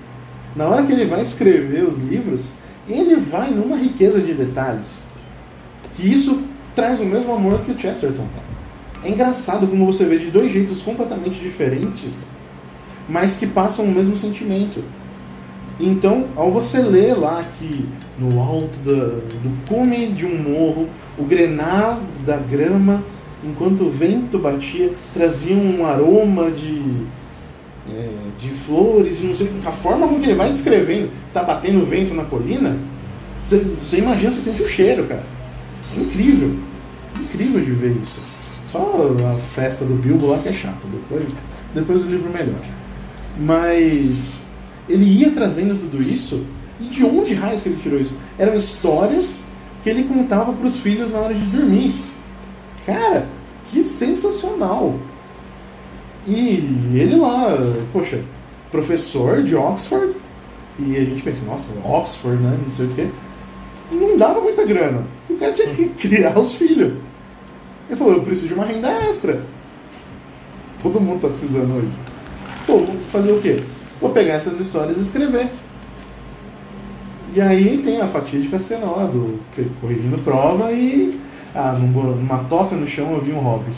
[0.54, 2.54] na hora que ele vai escrever os livros,
[2.88, 5.04] ele vai numa riqueza de detalhes.
[5.96, 6.42] Que isso
[6.74, 8.26] traz o mesmo amor que o Chesterton.
[9.04, 12.24] É engraçado como você vê de dois jeitos completamente diferentes,
[13.06, 14.82] mas que passam o mesmo sentimento.
[15.78, 17.86] Então, ao você ler lá que
[18.18, 20.88] no alto da, do cume de um morro,
[21.18, 23.02] o grenar da grama,
[23.44, 26.80] enquanto o vento batia, trazia um aroma de,
[27.92, 28.08] é,
[28.40, 32.78] de flores, não sei, a forma como ele vai descrevendo, tá batendo vento na colina,
[33.38, 35.24] você, imagina, você sente o cheiro, cara.
[35.94, 36.56] É incrível.
[37.20, 38.33] Incrível de ver isso.
[38.74, 40.80] Só a festa do Bilbo lá que é chata.
[40.90, 41.40] Depois,
[41.72, 42.58] depois o livro melhora.
[43.38, 44.40] Mas
[44.88, 46.44] ele ia trazendo tudo isso.
[46.80, 48.16] E de onde raios que ele tirou isso?
[48.36, 49.44] Eram histórias
[49.84, 51.94] que ele contava para os filhos na hora de dormir.
[52.84, 53.28] Cara,
[53.68, 54.96] que sensacional!
[56.26, 57.56] E ele lá,
[57.92, 58.22] poxa,
[58.72, 60.16] professor de Oxford.
[60.80, 62.58] E a gente pensa, nossa, Oxford, né?
[62.60, 63.08] Não sei o quê.
[63.92, 65.06] Não dava muita grana.
[65.30, 66.94] O cara tinha que criar os filhos.
[67.88, 69.42] Ele falou, eu preciso de uma renda extra.
[70.82, 71.88] Todo mundo tá precisando hoje.
[72.66, 73.62] Pô, vou fazer o quê?
[74.00, 75.48] Vou pegar essas histórias e escrever.
[77.34, 79.40] E aí tem a fatídica cena lá do
[79.80, 81.18] corrigindo prova e
[81.54, 83.76] ah, numa toca no chão eu vi um hobbit.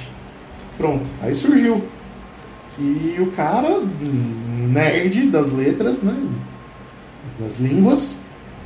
[0.76, 1.82] Pronto, aí surgiu.
[2.78, 3.80] E o cara,
[4.68, 6.14] nerd das letras, né?
[7.38, 8.16] Das línguas,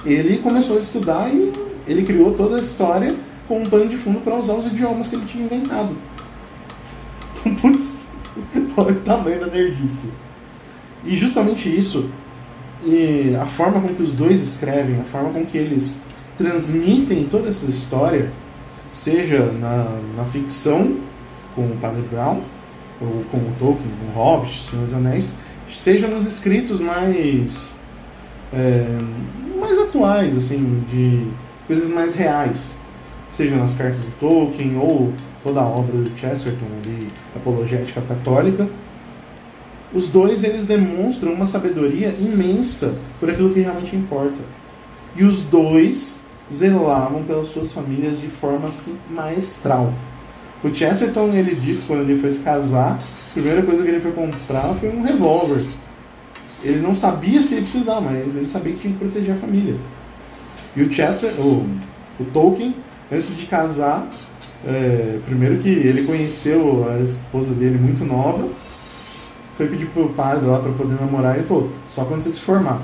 [0.04, 1.52] ele começou a estudar e
[1.86, 3.14] ele criou toda a história
[3.50, 5.96] com um pano de fundo para usar os idiomas que ele tinha inventado.
[7.40, 8.06] Então, putz,
[8.76, 10.12] olha o tamanho da nerdice.
[11.04, 12.08] E justamente isso,
[12.84, 16.00] e a forma com que os dois escrevem, a forma com que eles
[16.38, 18.30] transmitem toda essa história,
[18.92, 20.98] seja na, na ficção,
[21.56, 22.40] com o Padre Brown,
[23.00, 25.34] ou com o Tolkien, com o Hobbit, Senhor dos Anéis,
[25.68, 27.76] seja nos escritos mais
[28.52, 28.86] é,
[29.58, 31.26] mais atuais, assim, de
[31.66, 32.78] coisas mais reais,
[33.30, 35.12] seja nas cartas do Tolkien ou
[35.42, 38.68] toda a obra do Chesterton ali, apologética católica,
[39.92, 44.38] os dois eles demonstram uma sabedoria imensa por aquilo que realmente importa.
[45.16, 46.20] E os dois
[46.52, 49.92] zelavam pelas suas famílias de forma assim, maestral.
[50.62, 53.00] O Chesterton ele disse quando ele foi se casar,
[53.30, 55.64] a primeira coisa que ele foi comprar foi um revólver.
[56.62, 59.76] Ele não sabia se ele precisar, mas ele sabia que tinha que proteger a família.
[60.76, 61.66] E o Chester, o,
[62.20, 62.74] o Tolkien,
[63.10, 64.06] antes de casar,
[64.66, 68.48] é, primeiro que ele conheceu a esposa dele muito nova,
[69.56, 72.80] foi pedir pro padre lá para poder namorar e falou, só quando você se formar.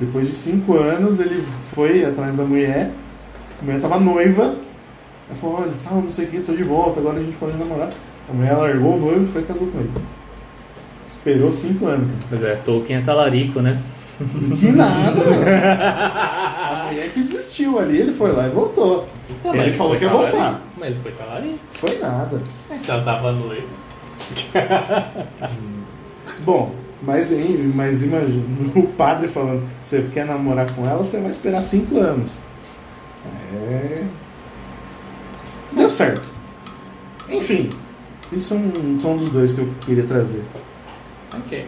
[0.00, 1.44] Depois de cinco anos ele
[1.74, 2.90] foi atrás da mulher,
[3.60, 4.56] a mulher tava noiva,
[5.28, 7.56] ela falou, olha, tal, não sei o que, tô de volta, agora a gente pode
[7.56, 7.90] namorar.
[8.28, 9.90] A mulher largou o noivo e foi e casou com ele.
[11.06, 12.08] Esperou cinco anos.
[12.28, 13.80] Pois é, Tolkien é talarico, né?
[14.58, 15.20] Que nada!
[15.20, 17.22] a mulher que
[17.78, 19.06] ali, ele foi lá e voltou.
[19.44, 20.62] Não, ele, ele falou que ia voltar.
[20.76, 21.58] Mas ele foi talarico.
[21.74, 22.42] Foi nada.
[22.68, 23.66] Mas ela tava noiva.
[26.44, 28.44] Bom, mas, hein, mas imagina,
[28.74, 32.40] o padre falando, você quer namorar com ela, você vai esperar cinco anos.
[33.52, 34.04] É.
[35.72, 36.22] Deu certo.
[37.28, 37.70] Enfim,
[38.32, 40.42] isso são, são um dos dois que eu queria trazer.
[41.34, 41.66] Ok.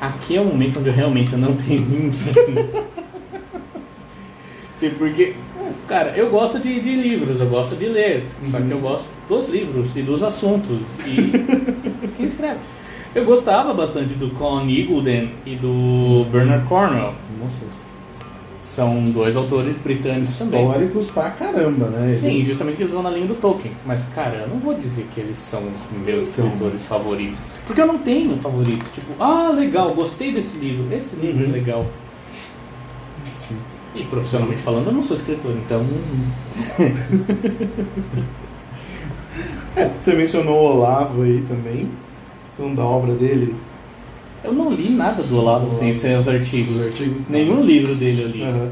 [0.00, 2.12] Aqui é o momento onde eu realmente eu não tenho ninguém.
[4.90, 5.34] porque,
[5.86, 8.24] cara, eu gosto de, de livros, eu gosto de ler.
[8.42, 8.50] Uhum.
[8.50, 10.80] Só que eu gosto dos livros e dos assuntos.
[11.06, 11.32] E
[12.16, 12.58] quem escreve?
[13.14, 17.14] Eu gostava bastante do Con Eagledon e do Bernard Cornwell.
[17.42, 17.66] Nossa.
[18.62, 20.64] São dois autores britânicos também.
[20.64, 22.14] Históricos pra caramba, né?
[22.14, 23.74] Sim, justamente que eles vão na linha do Tolkien.
[23.84, 26.46] Mas, cara, eu não vou dizer que eles são os meus Sim.
[26.46, 27.38] escritores favoritos.
[27.66, 28.90] Porque eu não tenho favorito.
[28.90, 30.86] Tipo, ah, legal, gostei desse livro.
[30.90, 31.50] Esse livro é uhum.
[31.50, 31.86] é legal.
[33.94, 35.84] E profissionalmente falando, eu não sou escritor, então.
[39.76, 41.90] é, você mencionou o Olavo aí também.
[42.54, 43.54] Então, da obra dele.
[44.42, 46.76] Eu não li nada do Olavo sem ser os artigos.
[46.76, 47.22] Os artigos.
[47.28, 48.42] Nenhum livro dele eu li.
[48.42, 48.70] Uhum.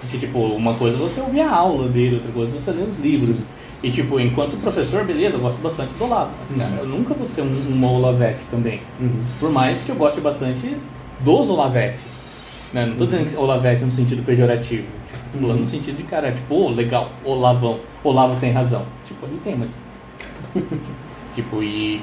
[0.00, 2.86] Porque, tipo, uma coisa é você ouvir a aula dele, outra coisa é você ler
[2.86, 3.38] os livros.
[3.38, 3.46] Sim.
[3.82, 6.30] E, tipo, enquanto professor, beleza, eu gosto bastante do Olavo.
[6.40, 6.58] Mas, uhum.
[6.58, 8.80] cara, eu nunca vou ser um, um Olavete também.
[9.00, 9.24] Uhum.
[9.38, 10.76] Por mais que eu goste bastante
[11.20, 12.19] dos Olavetes.
[12.72, 12.86] Né?
[12.86, 14.86] Não tô dizendo que Olavete no sentido pejorativo.
[15.32, 15.56] Tipo, uhum.
[15.56, 18.84] no sentido de, cara, tipo, oh, legal, Olavão, Olavo tem razão.
[19.04, 19.70] Tipo, ele tem, mas...
[21.34, 22.00] tipo, e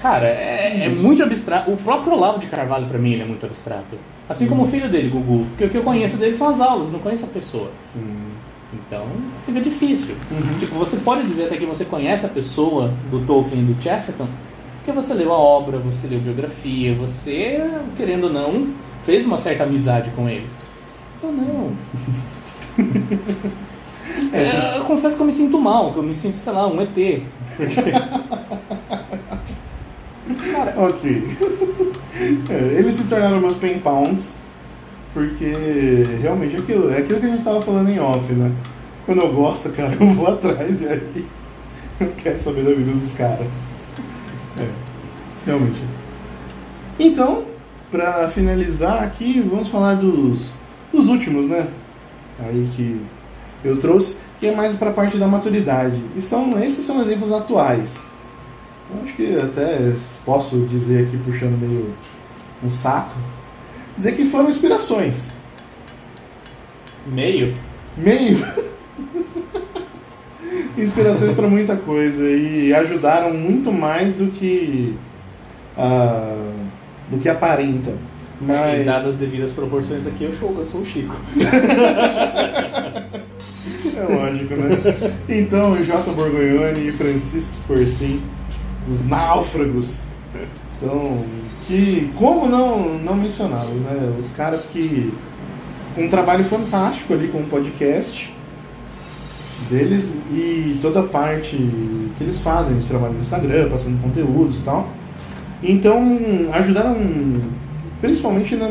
[0.00, 1.70] Cara, é, é, muito abstrato.
[1.72, 3.96] O próprio Olavo de Carvalho, para mim, ele é muito abstrato.
[4.28, 5.44] Assim como o filho dele, Gugu.
[5.46, 7.70] Porque o que eu conheço dele são as aulas, não conheço a pessoa.
[7.96, 8.28] Hum.
[8.72, 9.06] Então,
[9.46, 10.14] fica difícil.
[10.30, 10.58] Uhum.
[10.58, 14.28] Tipo, você pode dizer até que você conhece a pessoa do Tolkien e do Chesterton,
[14.76, 17.64] porque você leu a obra, você leu biografia, você,
[17.96, 18.68] querendo ou não,
[19.08, 20.50] fez uma certa amizade com eles.
[21.22, 21.72] Eu não.
[24.36, 26.78] é, eu confesso que eu me sinto mal, que eu me sinto, sei lá, um
[26.82, 27.22] ET.
[27.56, 27.90] Porque...
[30.52, 31.26] Cara, ok.
[32.50, 34.38] É, eles se tornaram meus pen pounds
[35.14, 35.52] porque
[36.20, 38.50] realmente é aquilo, é aquilo que a gente tava falando em off, né?
[39.06, 41.24] Quando eu gosto, cara, eu vou atrás e aí
[42.00, 43.46] eu quero saber da vida dos caras.
[44.60, 44.68] É,
[45.46, 45.78] realmente.
[46.98, 47.44] Então,
[47.90, 50.54] pra finalizar aqui, vamos falar dos,
[50.92, 51.68] dos últimos, né?
[52.40, 53.00] Aí que
[53.64, 56.02] eu trouxe, que é mais pra parte da maturidade.
[56.16, 58.12] E são, esses são exemplos atuais.
[59.02, 59.92] Acho que até
[60.24, 61.94] posso dizer aqui, puxando meio
[62.62, 63.14] um saco,
[63.96, 65.34] dizer que foram inspirações.
[67.06, 67.54] Meio?
[67.96, 68.46] Meio.
[70.76, 74.96] inspirações para muita coisa e ajudaram muito mais do que
[75.76, 76.68] uh,
[77.10, 77.94] do que aparenta.
[78.40, 78.82] Mas...
[78.82, 81.16] E dadas as devidas proporções aqui, eu, sou, eu sou o Chico.
[83.96, 84.68] É lógico, né?
[85.28, 86.12] Então, J.
[86.12, 88.22] Borgognoni e Francisco Sforcin,
[88.88, 90.04] os náufragos.
[90.76, 91.24] Então,
[91.66, 94.14] que como não, não mencioná-los, né?
[94.18, 95.12] Os caras que
[95.94, 98.32] com um trabalho fantástico ali com o podcast
[99.68, 104.64] deles e toda a parte que eles fazem de trabalho no Instagram, passando conteúdos e
[104.64, 104.88] tal.
[105.62, 106.18] Então,
[106.52, 106.96] ajudaram
[108.00, 108.70] principalmente na,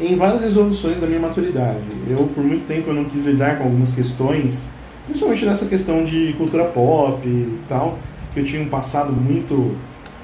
[0.00, 1.78] em várias resoluções da minha maturidade.
[2.08, 4.64] Eu, por muito tempo, eu não quis lidar com algumas questões,
[5.06, 7.98] principalmente nessa questão de cultura pop e tal,
[8.32, 9.76] que eu tinha um passado muito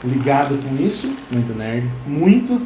[0.02, 1.14] ligado com isso.
[1.30, 1.88] Muito nerd.
[2.06, 2.60] Muito.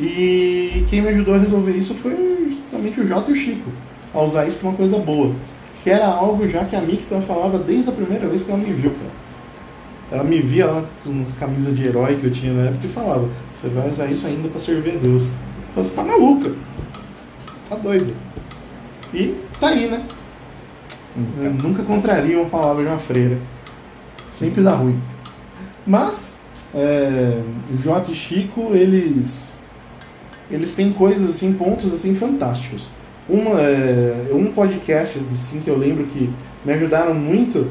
[0.00, 2.16] E quem me ajudou a resolver isso foi
[2.48, 3.70] justamente o Jota e o Chico,
[4.12, 5.32] a usar isso para uma coisa boa.
[5.84, 8.72] Que era algo já que a Mikta falava desde a primeira vez que ela me
[8.72, 9.21] viu, cara.
[10.12, 12.90] Ela me via lá com umas camisas de herói que eu tinha na época e
[12.90, 15.30] falava: Você vai usar isso ainda para servir a Deus.
[15.74, 16.52] Você tá maluca.
[17.68, 18.12] Tá doida.
[19.14, 20.04] E tá aí, né?
[21.42, 23.38] Eu nunca contraria uma palavra de uma freira.
[24.30, 25.00] Sempre dá ruim.
[25.86, 26.42] Mas,
[26.74, 27.42] é,
[27.74, 29.52] Jota e Chico, eles
[30.50, 32.86] eles têm coisas assim, pontos assim fantásticos.
[33.26, 36.30] Uma, é, um podcast assim, que eu lembro que
[36.64, 37.70] me ajudaram muito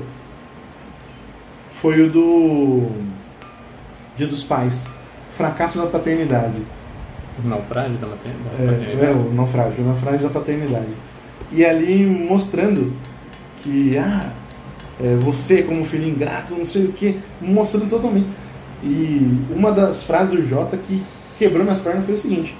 [1.81, 2.87] foi o do
[4.15, 4.91] Dia dos Pais,
[5.33, 6.61] Fracasso da Paternidade.
[7.43, 9.01] O naufrágio da maternidade.
[9.01, 10.89] É, é, o naufrágio, o naufrágio da paternidade.
[11.51, 12.93] E ali mostrando
[13.63, 14.31] que, ah,
[15.01, 18.27] é, você como filho ingrato, não sei o que, mostrando totalmente.
[18.83, 21.01] E uma das frases do Jota que
[21.39, 22.55] quebrou minhas pernas foi o seguinte: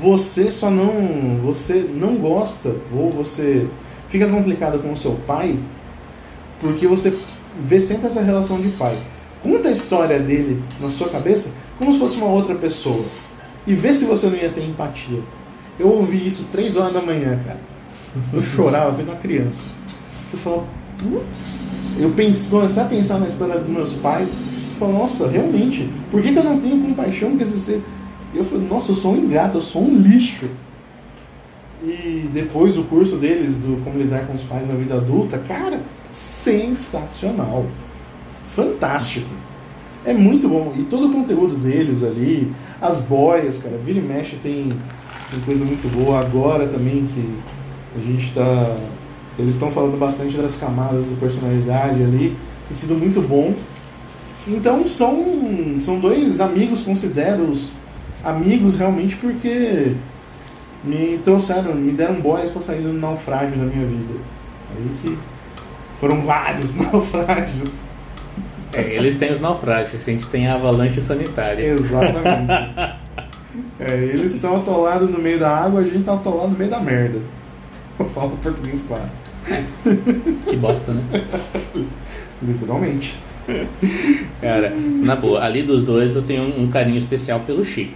[0.00, 3.66] você só não, você não gosta ou você
[4.08, 5.58] fica complicado com o seu pai
[6.60, 7.14] porque você
[7.62, 8.96] vê sempre essa relação de pai.
[9.42, 13.04] Conta a história dele na sua cabeça como se fosse uma outra pessoa
[13.66, 15.20] e vê se você não ia ter empatia.
[15.78, 17.60] Eu ouvi isso três horas da manhã, cara.
[18.32, 19.64] Eu chorava, feito uma criança.
[20.32, 20.64] Eu falava,
[20.98, 21.64] putz.
[21.98, 24.34] Eu pense, comecei a pensar na história dos meus pais.
[24.34, 27.82] Eu falei, nossa, realmente, por que, que eu não tenho compaixão com esse ser?
[28.34, 30.46] Eu falei, nossa, eu sou um ingrato, eu sou um lixo.
[31.82, 35.80] E depois o curso deles, do Como Lidar com os Pais na Vida Adulta, cara,
[36.14, 37.66] sensacional.
[38.54, 39.28] Fantástico.
[40.04, 40.72] É muito bom.
[40.76, 44.72] E todo o conteúdo deles ali, as boias, cara, vira e mexe tem,
[45.30, 46.20] tem coisa muito boa.
[46.20, 47.34] Agora também que
[47.96, 48.76] a gente está.
[49.36, 52.36] Eles estão falando bastante das camadas da personalidade ali.
[52.68, 53.52] Tem sido muito bom.
[54.46, 55.24] Então são,
[55.80, 57.72] são dois amigos, considero os
[58.22, 59.94] amigos realmente porque
[60.84, 64.14] me trouxeram, me deram boias para sair do naufrágio da minha vida.
[64.70, 65.18] Aí que
[66.04, 67.84] foram vários naufrágios.
[68.74, 71.64] É, eles têm os naufrágios, a gente tem a avalanche sanitária.
[71.64, 72.98] Exatamente.
[73.80, 76.78] é, eles estão atolados no meio da água, a gente está atolado no meio da
[76.78, 77.20] merda.
[77.98, 79.10] Eu falo português, claro.
[80.46, 81.02] Que bosta, né?
[82.42, 83.18] Literalmente.
[84.42, 87.94] Cara, na boa, ali dos dois eu tenho um, carinho especial pelo Chico.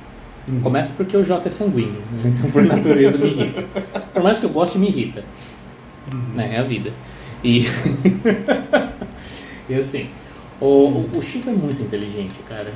[0.48, 0.60] Uhum.
[0.60, 2.22] Começa porque o Jota é sanguíneo, né?
[2.34, 3.64] então por natureza me irrita.
[4.14, 5.24] Por mais que eu goste, me irrita.
[6.34, 6.54] Né?
[6.54, 6.90] É a vida.
[7.42, 7.66] E,
[9.68, 10.08] e assim,
[10.60, 12.72] o, o Chico é muito inteligente, cara.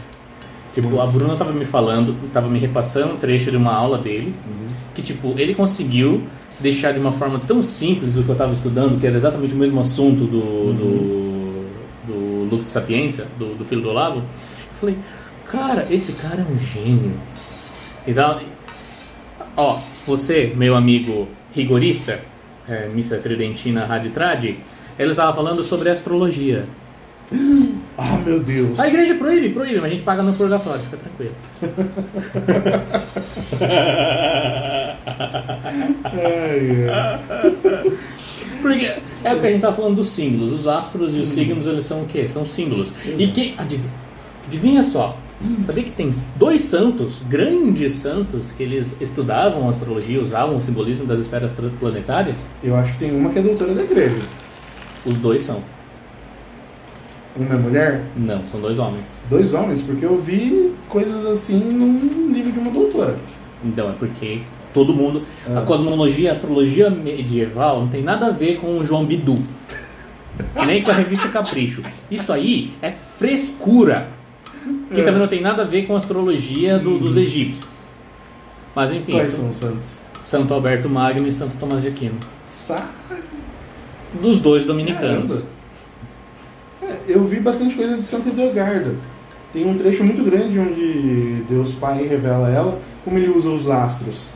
[0.72, 4.34] Tipo, a Bruna tava me falando, tava me repassando um trecho de uma aula dele,
[4.46, 4.68] uhum.
[4.94, 6.22] que tipo, ele conseguiu
[6.60, 9.56] deixar de uma forma tão simples o que eu estava estudando, que era exatamente o
[9.56, 10.74] mesmo assunto do, uhum.
[10.74, 14.20] do, do Lux Sapiência, do, do filho do Olavo.
[14.20, 14.24] Eu
[14.80, 14.96] falei,
[15.50, 17.12] cara, esse cara é um gênio.
[18.06, 18.40] Então,
[19.56, 22.20] ó, você, meu amigo rigorista,
[22.68, 24.44] é, Missa Tridentina Raditrad,
[24.98, 26.66] ele estava falando sobre astrologia.
[27.96, 28.78] Ah, meu Deus.
[28.80, 31.34] A igreja proíbe, proíbe, mas a gente paga no purgatório, fica tranquilo.
[38.60, 38.92] Porque
[39.24, 40.52] é o que a gente tá falando dos símbolos.
[40.52, 41.34] Os astros e os hum.
[41.34, 42.26] signos, eles são o quê?
[42.28, 42.92] São símbolos.
[43.18, 43.90] E que, adivinha,
[44.46, 45.64] adivinha só, hum.
[45.64, 51.20] sabia que tem dois santos, grandes santos, que eles estudavam astrologia, usavam o simbolismo das
[51.20, 52.49] esferas planetárias?
[52.62, 54.20] Eu acho que tem uma que é doutora da igreja.
[55.05, 55.62] Os dois são.
[57.34, 58.03] Uma é mulher?
[58.16, 59.18] Não, são dois homens.
[59.28, 59.80] Dois homens?
[59.80, 63.16] Porque eu vi coisas assim no livro de uma doutora.
[63.64, 65.22] Então, é porque todo mundo.
[65.47, 65.61] Ah.
[65.61, 69.38] A cosmologia, a astrologia medieval não tem nada a ver com o João Bidu.
[70.66, 71.82] nem com a revista Capricho.
[72.11, 74.09] Isso aí é frescura.
[74.92, 75.04] Que é.
[75.04, 77.22] também não tem nada a ver com a astrologia do, dos uhum.
[77.22, 77.66] egípcios.
[78.74, 79.12] Mas enfim.
[79.12, 79.98] Quais são os santos?
[80.20, 82.18] Santo Alberto Magno e Santo Tomás de Aquino.
[82.46, 82.88] Sa...
[84.20, 85.44] Dos dois dominicanos.
[86.82, 88.94] É, eu vi bastante coisa de Santa Edelgarda.
[89.52, 93.68] tem um trecho muito grande onde Deus Pai revela a ela como ele usa os
[93.68, 94.28] astros.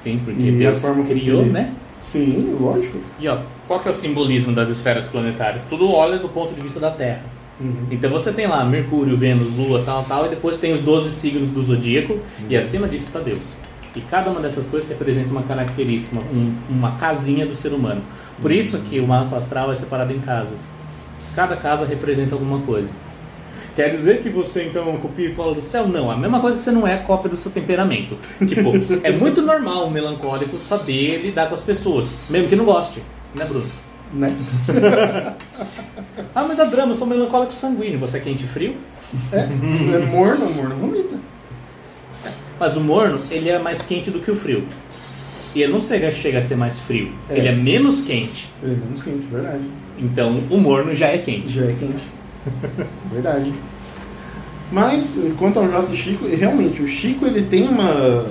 [0.00, 1.72] Sim, porque E a Deus criou, ele- né?
[2.00, 2.98] Sim, lógico.
[3.18, 5.64] E ó, qual que é o simbolismo das esferas planetárias?
[5.64, 7.22] Tudo olha do ponto de vista da Terra.
[7.60, 7.86] Uhum.
[7.90, 11.50] Então você tem lá Mercúrio, Vênus, Lua, tal, tal, e depois tem os 12 signos
[11.50, 13.56] do zodíaco, e acima disso está Deus.
[13.94, 18.00] E cada uma dessas coisas representa uma característica, uma, um- uma casinha do ser humano.
[18.40, 20.68] Por isso que o mapa astral é separado em casas.
[21.34, 22.92] Cada casa representa alguma coisa.
[23.74, 25.86] Quer dizer que você então copia e cola do céu?
[25.88, 28.16] Não, a mesma coisa que você não é cópia do seu temperamento.
[28.46, 33.02] Tipo, é muito normal o melancólico saber lidar com as pessoas, mesmo que não goste,
[33.34, 33.66] né, Bruno?
[34.12, 34.34] Né?
[36.34, 37.98] Ah, mas dá drama, eu sou melancólico sanguíneo.
[37.98, 38.76] Você é quente e frio?
[39.32, 41.16] É, é morno, morno vomita.
[42.58, 44.64] Mas o morno, ele é mais quente do que o frio.
[45.54, 47.10] E ele não chega, chega a ser mais frio.
[47.28, 47.38] É.
[47.38, 48.48] Ele é menos quente.
[48.62, 49.64] Ele é menos quente, verdade.
[49.98, 51.48] Então, o morno já é quente.
[51.48, 52.02] Já é quente.
[53.12, 53.52] verdade.
[54.70, 55.96] Mas, quanto ao J.
[55.96, 58.26] Chico, realmente, o Chico ele tem uma.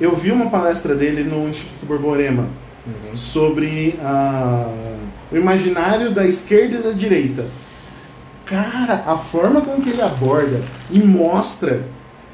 [0.00, 2.48] Eu vi uma palestra dele no Instituto Borborema
[3.14, 4.70] sobre a...
[5.30, 7.46] o imaginário da esquerda e da direita.
[8.44, 10.60] Cara, a forma com que ele aborda
[10.90, 11.84] e mostra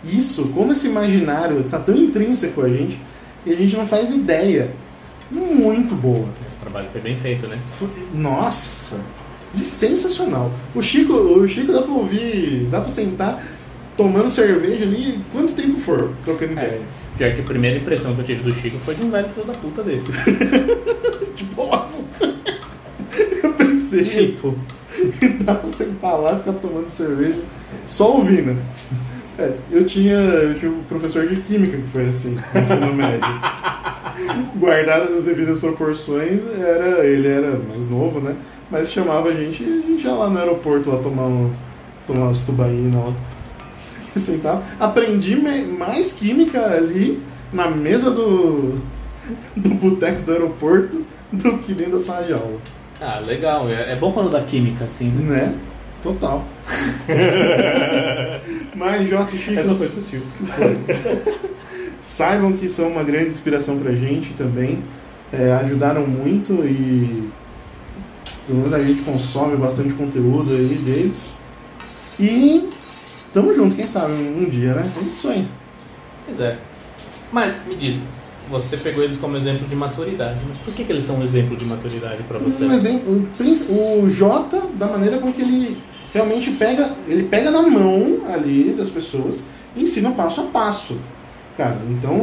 [0.05, 2.99] isso, como esse imaginário tá tão intrínseco a gente,
[3.47, 4.71] e a gente não faz ideia.
[5.31, 6.27] Muito boa.
[6.27, 7.59] O trabalho foi bem feito, né?
[8.13, 9.01] Nossa,
[9.55, 10.51] de sensacional.
[10.75, 13.43] O Chico, o Chico dá pra ouvir, dá pra sentar
[13.97, 16.67] tomando cerveja ali quanto tempo for, trocando É.
[16.67, 16.83] ideias.
[17.17, 19.47] Pior que a primeira impressão que eu tive do Chico foi de um velho filho
[19.47, 20.11] da puta desse.
[21.35, 21.71] Tipo,
[23.43, 24.55] eu pensei, tipo,
[25.45, 27.41] dá pra sentar lá e ficar tomando cerveja
[27.87, 28.57] só ouvindo.
[29.39, 33.25] É, eu tinha, eu tinha um professor de química que foi assim, no ensino médio.
[34.57, 38.37] Guardadas as devidas proporções, era, ele era mais novo, né?
[38.71, 41.51] Mas chamava a gente e a gente ia lá no aeroporto lá tomar, um,
[42.07, 43.15] tomar umas tubaína lá.
[44.17, 44.63] Sentar.
[44.79, 47.21] Aprendi me- mais química ali
[47.53, 48.79] na mesa do,
[49.57, 52.59] do boteco do aeroporto do que dentro da sala de aula.
[53.03, 53.69] Ah, legal.
[53.69, 55.37] É, é bom quando dá química assim, né?
[55.37, 55.55] Né?
[56.03, 56.45] Total.
[58.75, 59.37] Mas J.
[59.37, 59.59] Chico.
[59.59, 60.23] Essa foi sutil.
[62.01, 64.83] Saibam que são uma grande inspiração pra gente também.
[65.33, 67.31] É, ajudaram muito e
[68.47, 71.35] pelo menos a gente consome bastante conteúdo aí deles.
[72.19, 72.69] E
[73.33, 74.83] tamo junto, quem sabe, um, um dia, né?
[74.83, 75.49] A gente sonha.
[76.27, 76.59] Pois é.
[77.33, 77.97] Mas, me diz,
[78.49, 81.57] você pegou eles como exemplo de maturidade, mas por que, que eles são um exemplo
[81.57, 82.65] de maturidade pra você?
[82.65, 83.29] Um exemplo,
[83.69, 85.79] o, Jota, da maneira com que ele
[86.13, 90.99] realmente pega, ele pega na mão ali das pessoas e ensina passo a passo.
[91.57, 92.19] Cara, então,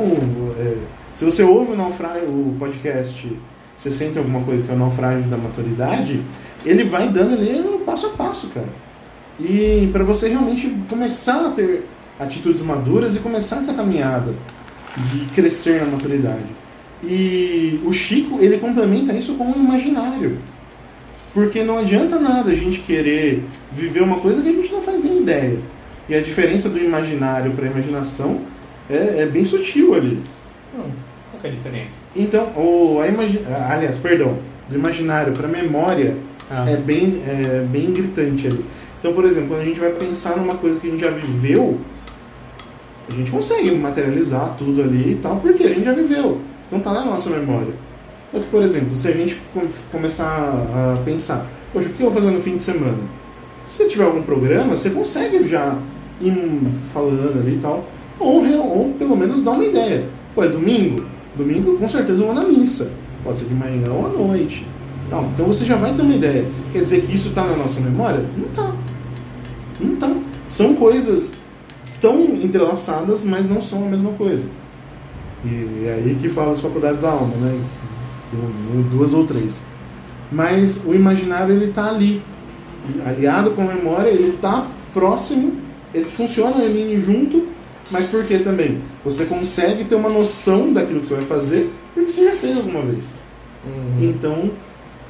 [0.57, 0.78] é,
[1.13, 3.36] se você ouve o naufrágio, o podcast
[3.76, 6.22] 60 alguma coisa que é o naufrágio da maturidade,
[6.65, 8.70] ele vai dando ali passo a passo, cara.
[9.39, 11.86] E para você realmente começar a ter
[12.20, 14.34] atitudes maduras e começar essa caminhada
[14.97, 16.45] de crescer na maturidade.
[17.03, 20.37] E o Chico, ele complementa isso com um imaginário.
[21.33, 25.03] Porque não adianta nada a gente querer viver uma coisa que a gente não faz
[25.03, 25.59] nem ideia.
[26.07, 28.41] E a diferença do imaginário para a imaginação
[28.89, 30.19] é, é bem sutil ali.
[30.75, 30.89] Hum,
[31.29, 31.95] qual que é a diferença?
[32.15, 36.17] Então, o, a imagi aliás, perdão, do imaginário para a memória
[36.49, 38.65] Ah, é bem, é bem gritante ali.
[38.99, 41.79] Então, por exemplo, quando a gente vai pensar numa coisa que a gente já viveu,
[43.12, 46.39] a gente consegue materializar tudo ali e tal, porque a gente já viveu.
[46.68, 47.74] Então tá na nossa memória.
[48.32, 52.22] Que, por exemplo, se a gente com- começar a pensar, poxa, o que eu vou
[52.22, 52.97] fazer no fim de semana?
[53.66, 55.76] Se você tiver algum programa, você consegue já
[56.22, 56.34] ir
[56.93, 57.86] falando ali e tal,
[58.20, 60.05] ou, ou pelo menos dar uma ideia.
[60.36, 61.03] Pô, é domingo?
[61.36, 62.91] Domingo com certeza eu vou na missa.
[63.24, 64.66] Pode ser de manhã ou à noite.
[65.10, 66.45] Não, então você já vai ter uma ideia.
[66.72, 68.24] Quer dizer que isso está na nossa memória?
[68.38, 68.72] Não está.
[69.80, 70.12] Não está.
[70.47, 71.32] São coisas
[71.89, 74.45] estão entrelaçadas, mas não são a mesma coisa.
[75.43, 77.59] E é aí que fala as faculdades da alma, né?
[78.91, 79.63] Duas ou três.
[80.31, 82.21] Mas o imaginário ele está ali,
[83.05, 85.53] aliado com a memória, ele está próximo,
[85.93, 87.47] ele funciona ali junto,
[87.89, 88.81] mas por que também?
[89.03, 92.81] Você consegue ter uma noção daquilo que você vai fazer, porque você já fez alguma
[92.81, 93.05] vez.
[93.65, 94.09] uhum.
[94.09, 94.51] Então,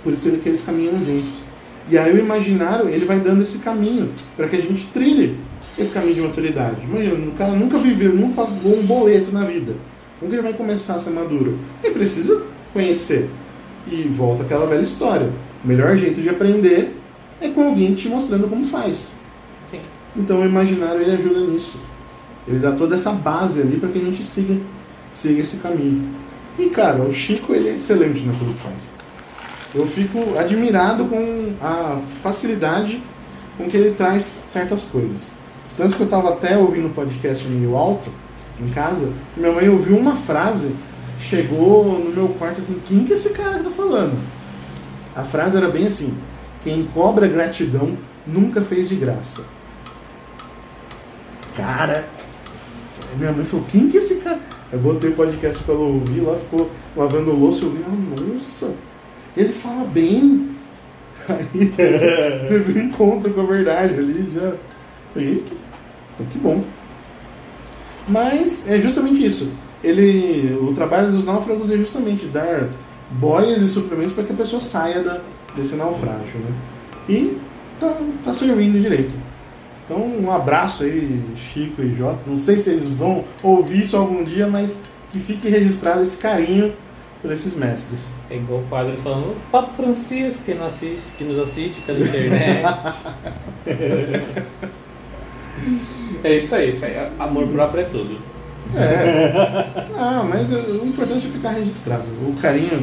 [0.04, 1.44] por isso que eles caminham juntos.
[1.90, 5.36] E aí o imaginário, ele vai dando esse caminho para que a gente trilhe
[5.80, 6.84] esse caminho de maturidade.
[6.84, 9.76] Imagina, o cara nunca viveu, nunca pagou um boleto na vida.
[10.20, 11.58] Como que ele vai começar a ser maduro?
[11.84, 13.30] Ele precisa conhecer.
[13.88, 15.30] E volta aquela velha história.
[15.64, 16.96] O melhor jeito de aprender
[17.40, 19.14] é com alguém te mostrando como faz.
[19.72, 19.80] Sim.
[20.16, 21.80] Então o imaginário ele ajuda nisso.
[22.48, 24.58] Ele dá toda essa base ali para que a gente siga,
[25.14, 26.10] siga esse caminho.
[26.58, 28.94] E cara, o Chico ele é excelente naquilo que faz.
[29.74, 33.02] Eu fico admirado com a facilidade
[33.58, 35.39] com que ele traz certas coisas.
[35.80, 38.12] Tanto que eu tava até ouvindo o podcast meio alto,
[38.60, 40.76] em casa, minha mãe ouviu uma frase,
[41.22, 44.20] chegou no meu quarto assim, quem que é esse cara que tá falando?
[45.16, 46.14] A frase era bem assim,
[46.66, 49.46] quem cobra gratidão nunca fez de graça.
[51.56, 52.10] Cara,
[53.16, 54.42] minha mãe falou, quem que é esse cara?
[54.74, 58.34] Eu botei o podcast pra ela ouvir, lá ficou lavando o louço, eu vi, ah,
[58.34, 58.76] nossa,
[59.38, 60.50] ele fala bem.
[61.30, 64.56] Aí teve um encontro com a verdade ali, já.
[65.16, 65.69] Eita,
[66.20, 66.64] então que bom.
[68.08, 69.52] Mas é justamente isso.
[69.84, 72.70] Ele, o trabalho dos náufragos é justamente dar
[73.12, 75.22] boias e suprimentos para que a pessoa saia da,
[75.56, 76.52] desse naufrágio, né?
[77.08, 77.38] E
[77.80, 77.96] tá,
[78.26, 79.14] tá servindo direito.
[79.86, 82.20] Então, um abraço aí, Chico e Jota.
[82.28, 84.80] Não sei se eles vão ouvir isso algum dia, mas
[85.12, 86.74] que fique registrado esse carinho
[87.22, 88.14] por esses mestres.
[88.30, 92.00] É igual o padre falando, o Papa Francisco que, não assiste, que nos assiste pela
[92.06, 92.68] internet.
[96.24, 96.96] é isso aí, isso aí.
[97.20, 98.18] Amor próprio é tudo.
[98.76, 99.86] É.
[99.98, 102.04] Ah, mas o importante é ficar registrado.
[102.28, 102.80] O carinho.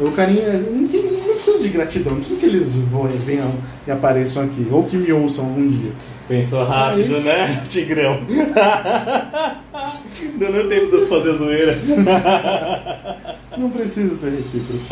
[0.00, 0.42] O carinho.
[0.42, 3.50] é- Não, não precisa de gratidão, não precisa que eles vão, venham
[3.86, 4.66] e apareçam aqui.
[4.70, 5.90] Ou que me ouçam algum dia.
[6.28, 8.20] Pensou rápido, Aí- né, Tigrão?
[10.38, 11.78] Deu nem tempo de fazer zoeira.
[13.56, 14.82] Não precisa ser recíproco.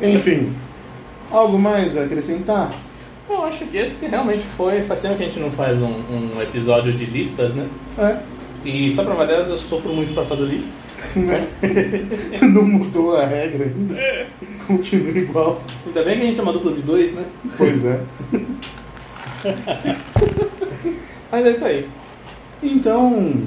[0.00, 0.52] Enfim.
[1.30, 2.70] Algo mais a acrescentar?
[3.28, 4.82] Eu acho que esse que realmente foi.
[4.82, 7.66] Faz tempo que a gente não faz um, um episódio de listas, né?
[7.98, 8.16] É.
[8.64, 10.72] E só prova delas, eu sofro muito pra fazer lista.
[11.14, 11.46] Né?
[12.42, 14.26] Não mudou a regra ainda.
[14.66, 15.62] Continua igual.
[15.86, 17.24] Ainda bem que a gente é uma dupla de dois, né?
[17.56, 18.00] Pois é.
[21.30, 21.88] Mas é isso aí.
[22.62, 23.42] Então,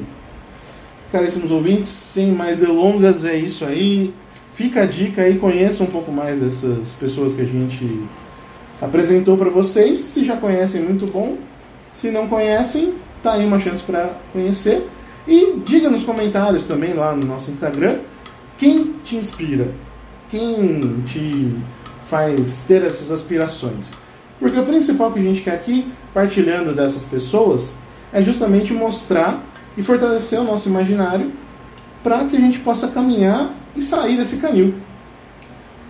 [1.12, 4.14] caríssimos ouvintes, sem mais delongas, é isso aí.
[4.54, 8.04] Fica a dica aí, conheça um pouco mais dessas pessoas que a gente
[8.82, 10.00] apresentou para vocês.
[10.00, 11.38] Se já conhecem, muito bom.
[11.92, 14.88] Se não conhecem, tá aí uma chance para conhecer.
[15.28, 18.00] E diga nos comentários também lá no nosso Instagram
[18.58, 19.72] quem te inspira,
[20.30, 21.56] quem te
[22.10, 23.94] faz ter essas aspirações.
[24.40, 27.76] Porque o principal que a gente quer aqui, partilhando dessas pessoas,
[28.12, 29.42] é justamente mostrar
[29.78, 31.32] e fortalecer o nosso imaginário
[32.04, 34.74] para que a gente possa caminhar e sair desse canil.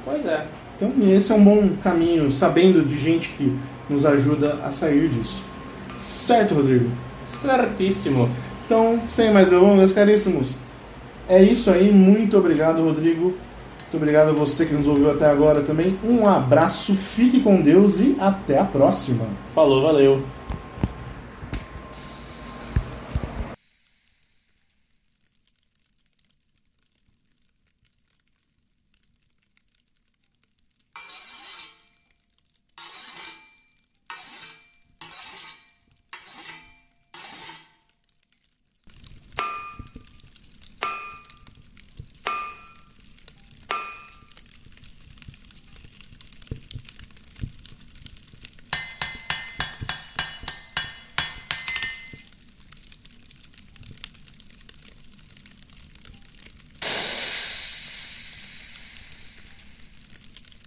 [0.05, 0.45] Pois é.
[0.79, 3.53] Então, esse é um bom caminho, sabendo de gente que
[3.89, 5.43] nos ajuda a sair disso.
[5.97, 6.89] Certo, Rodrigo?
[7.25, 8.29] Certíssimo.
[8.65, 10.55] Então, sem mais delongas, caríssimos,
[11.27, 11.91] é isso aí.
[11.91, 13.33] Muito obrigado, Rodrigo.
[13.91, 15.97] Muito obrigado a você que nos ouviu até agora também.
[16.03, 19.25] Um abraço, fique com Deus e até a próxima.
[19.53, 20.23] Falou, valeu.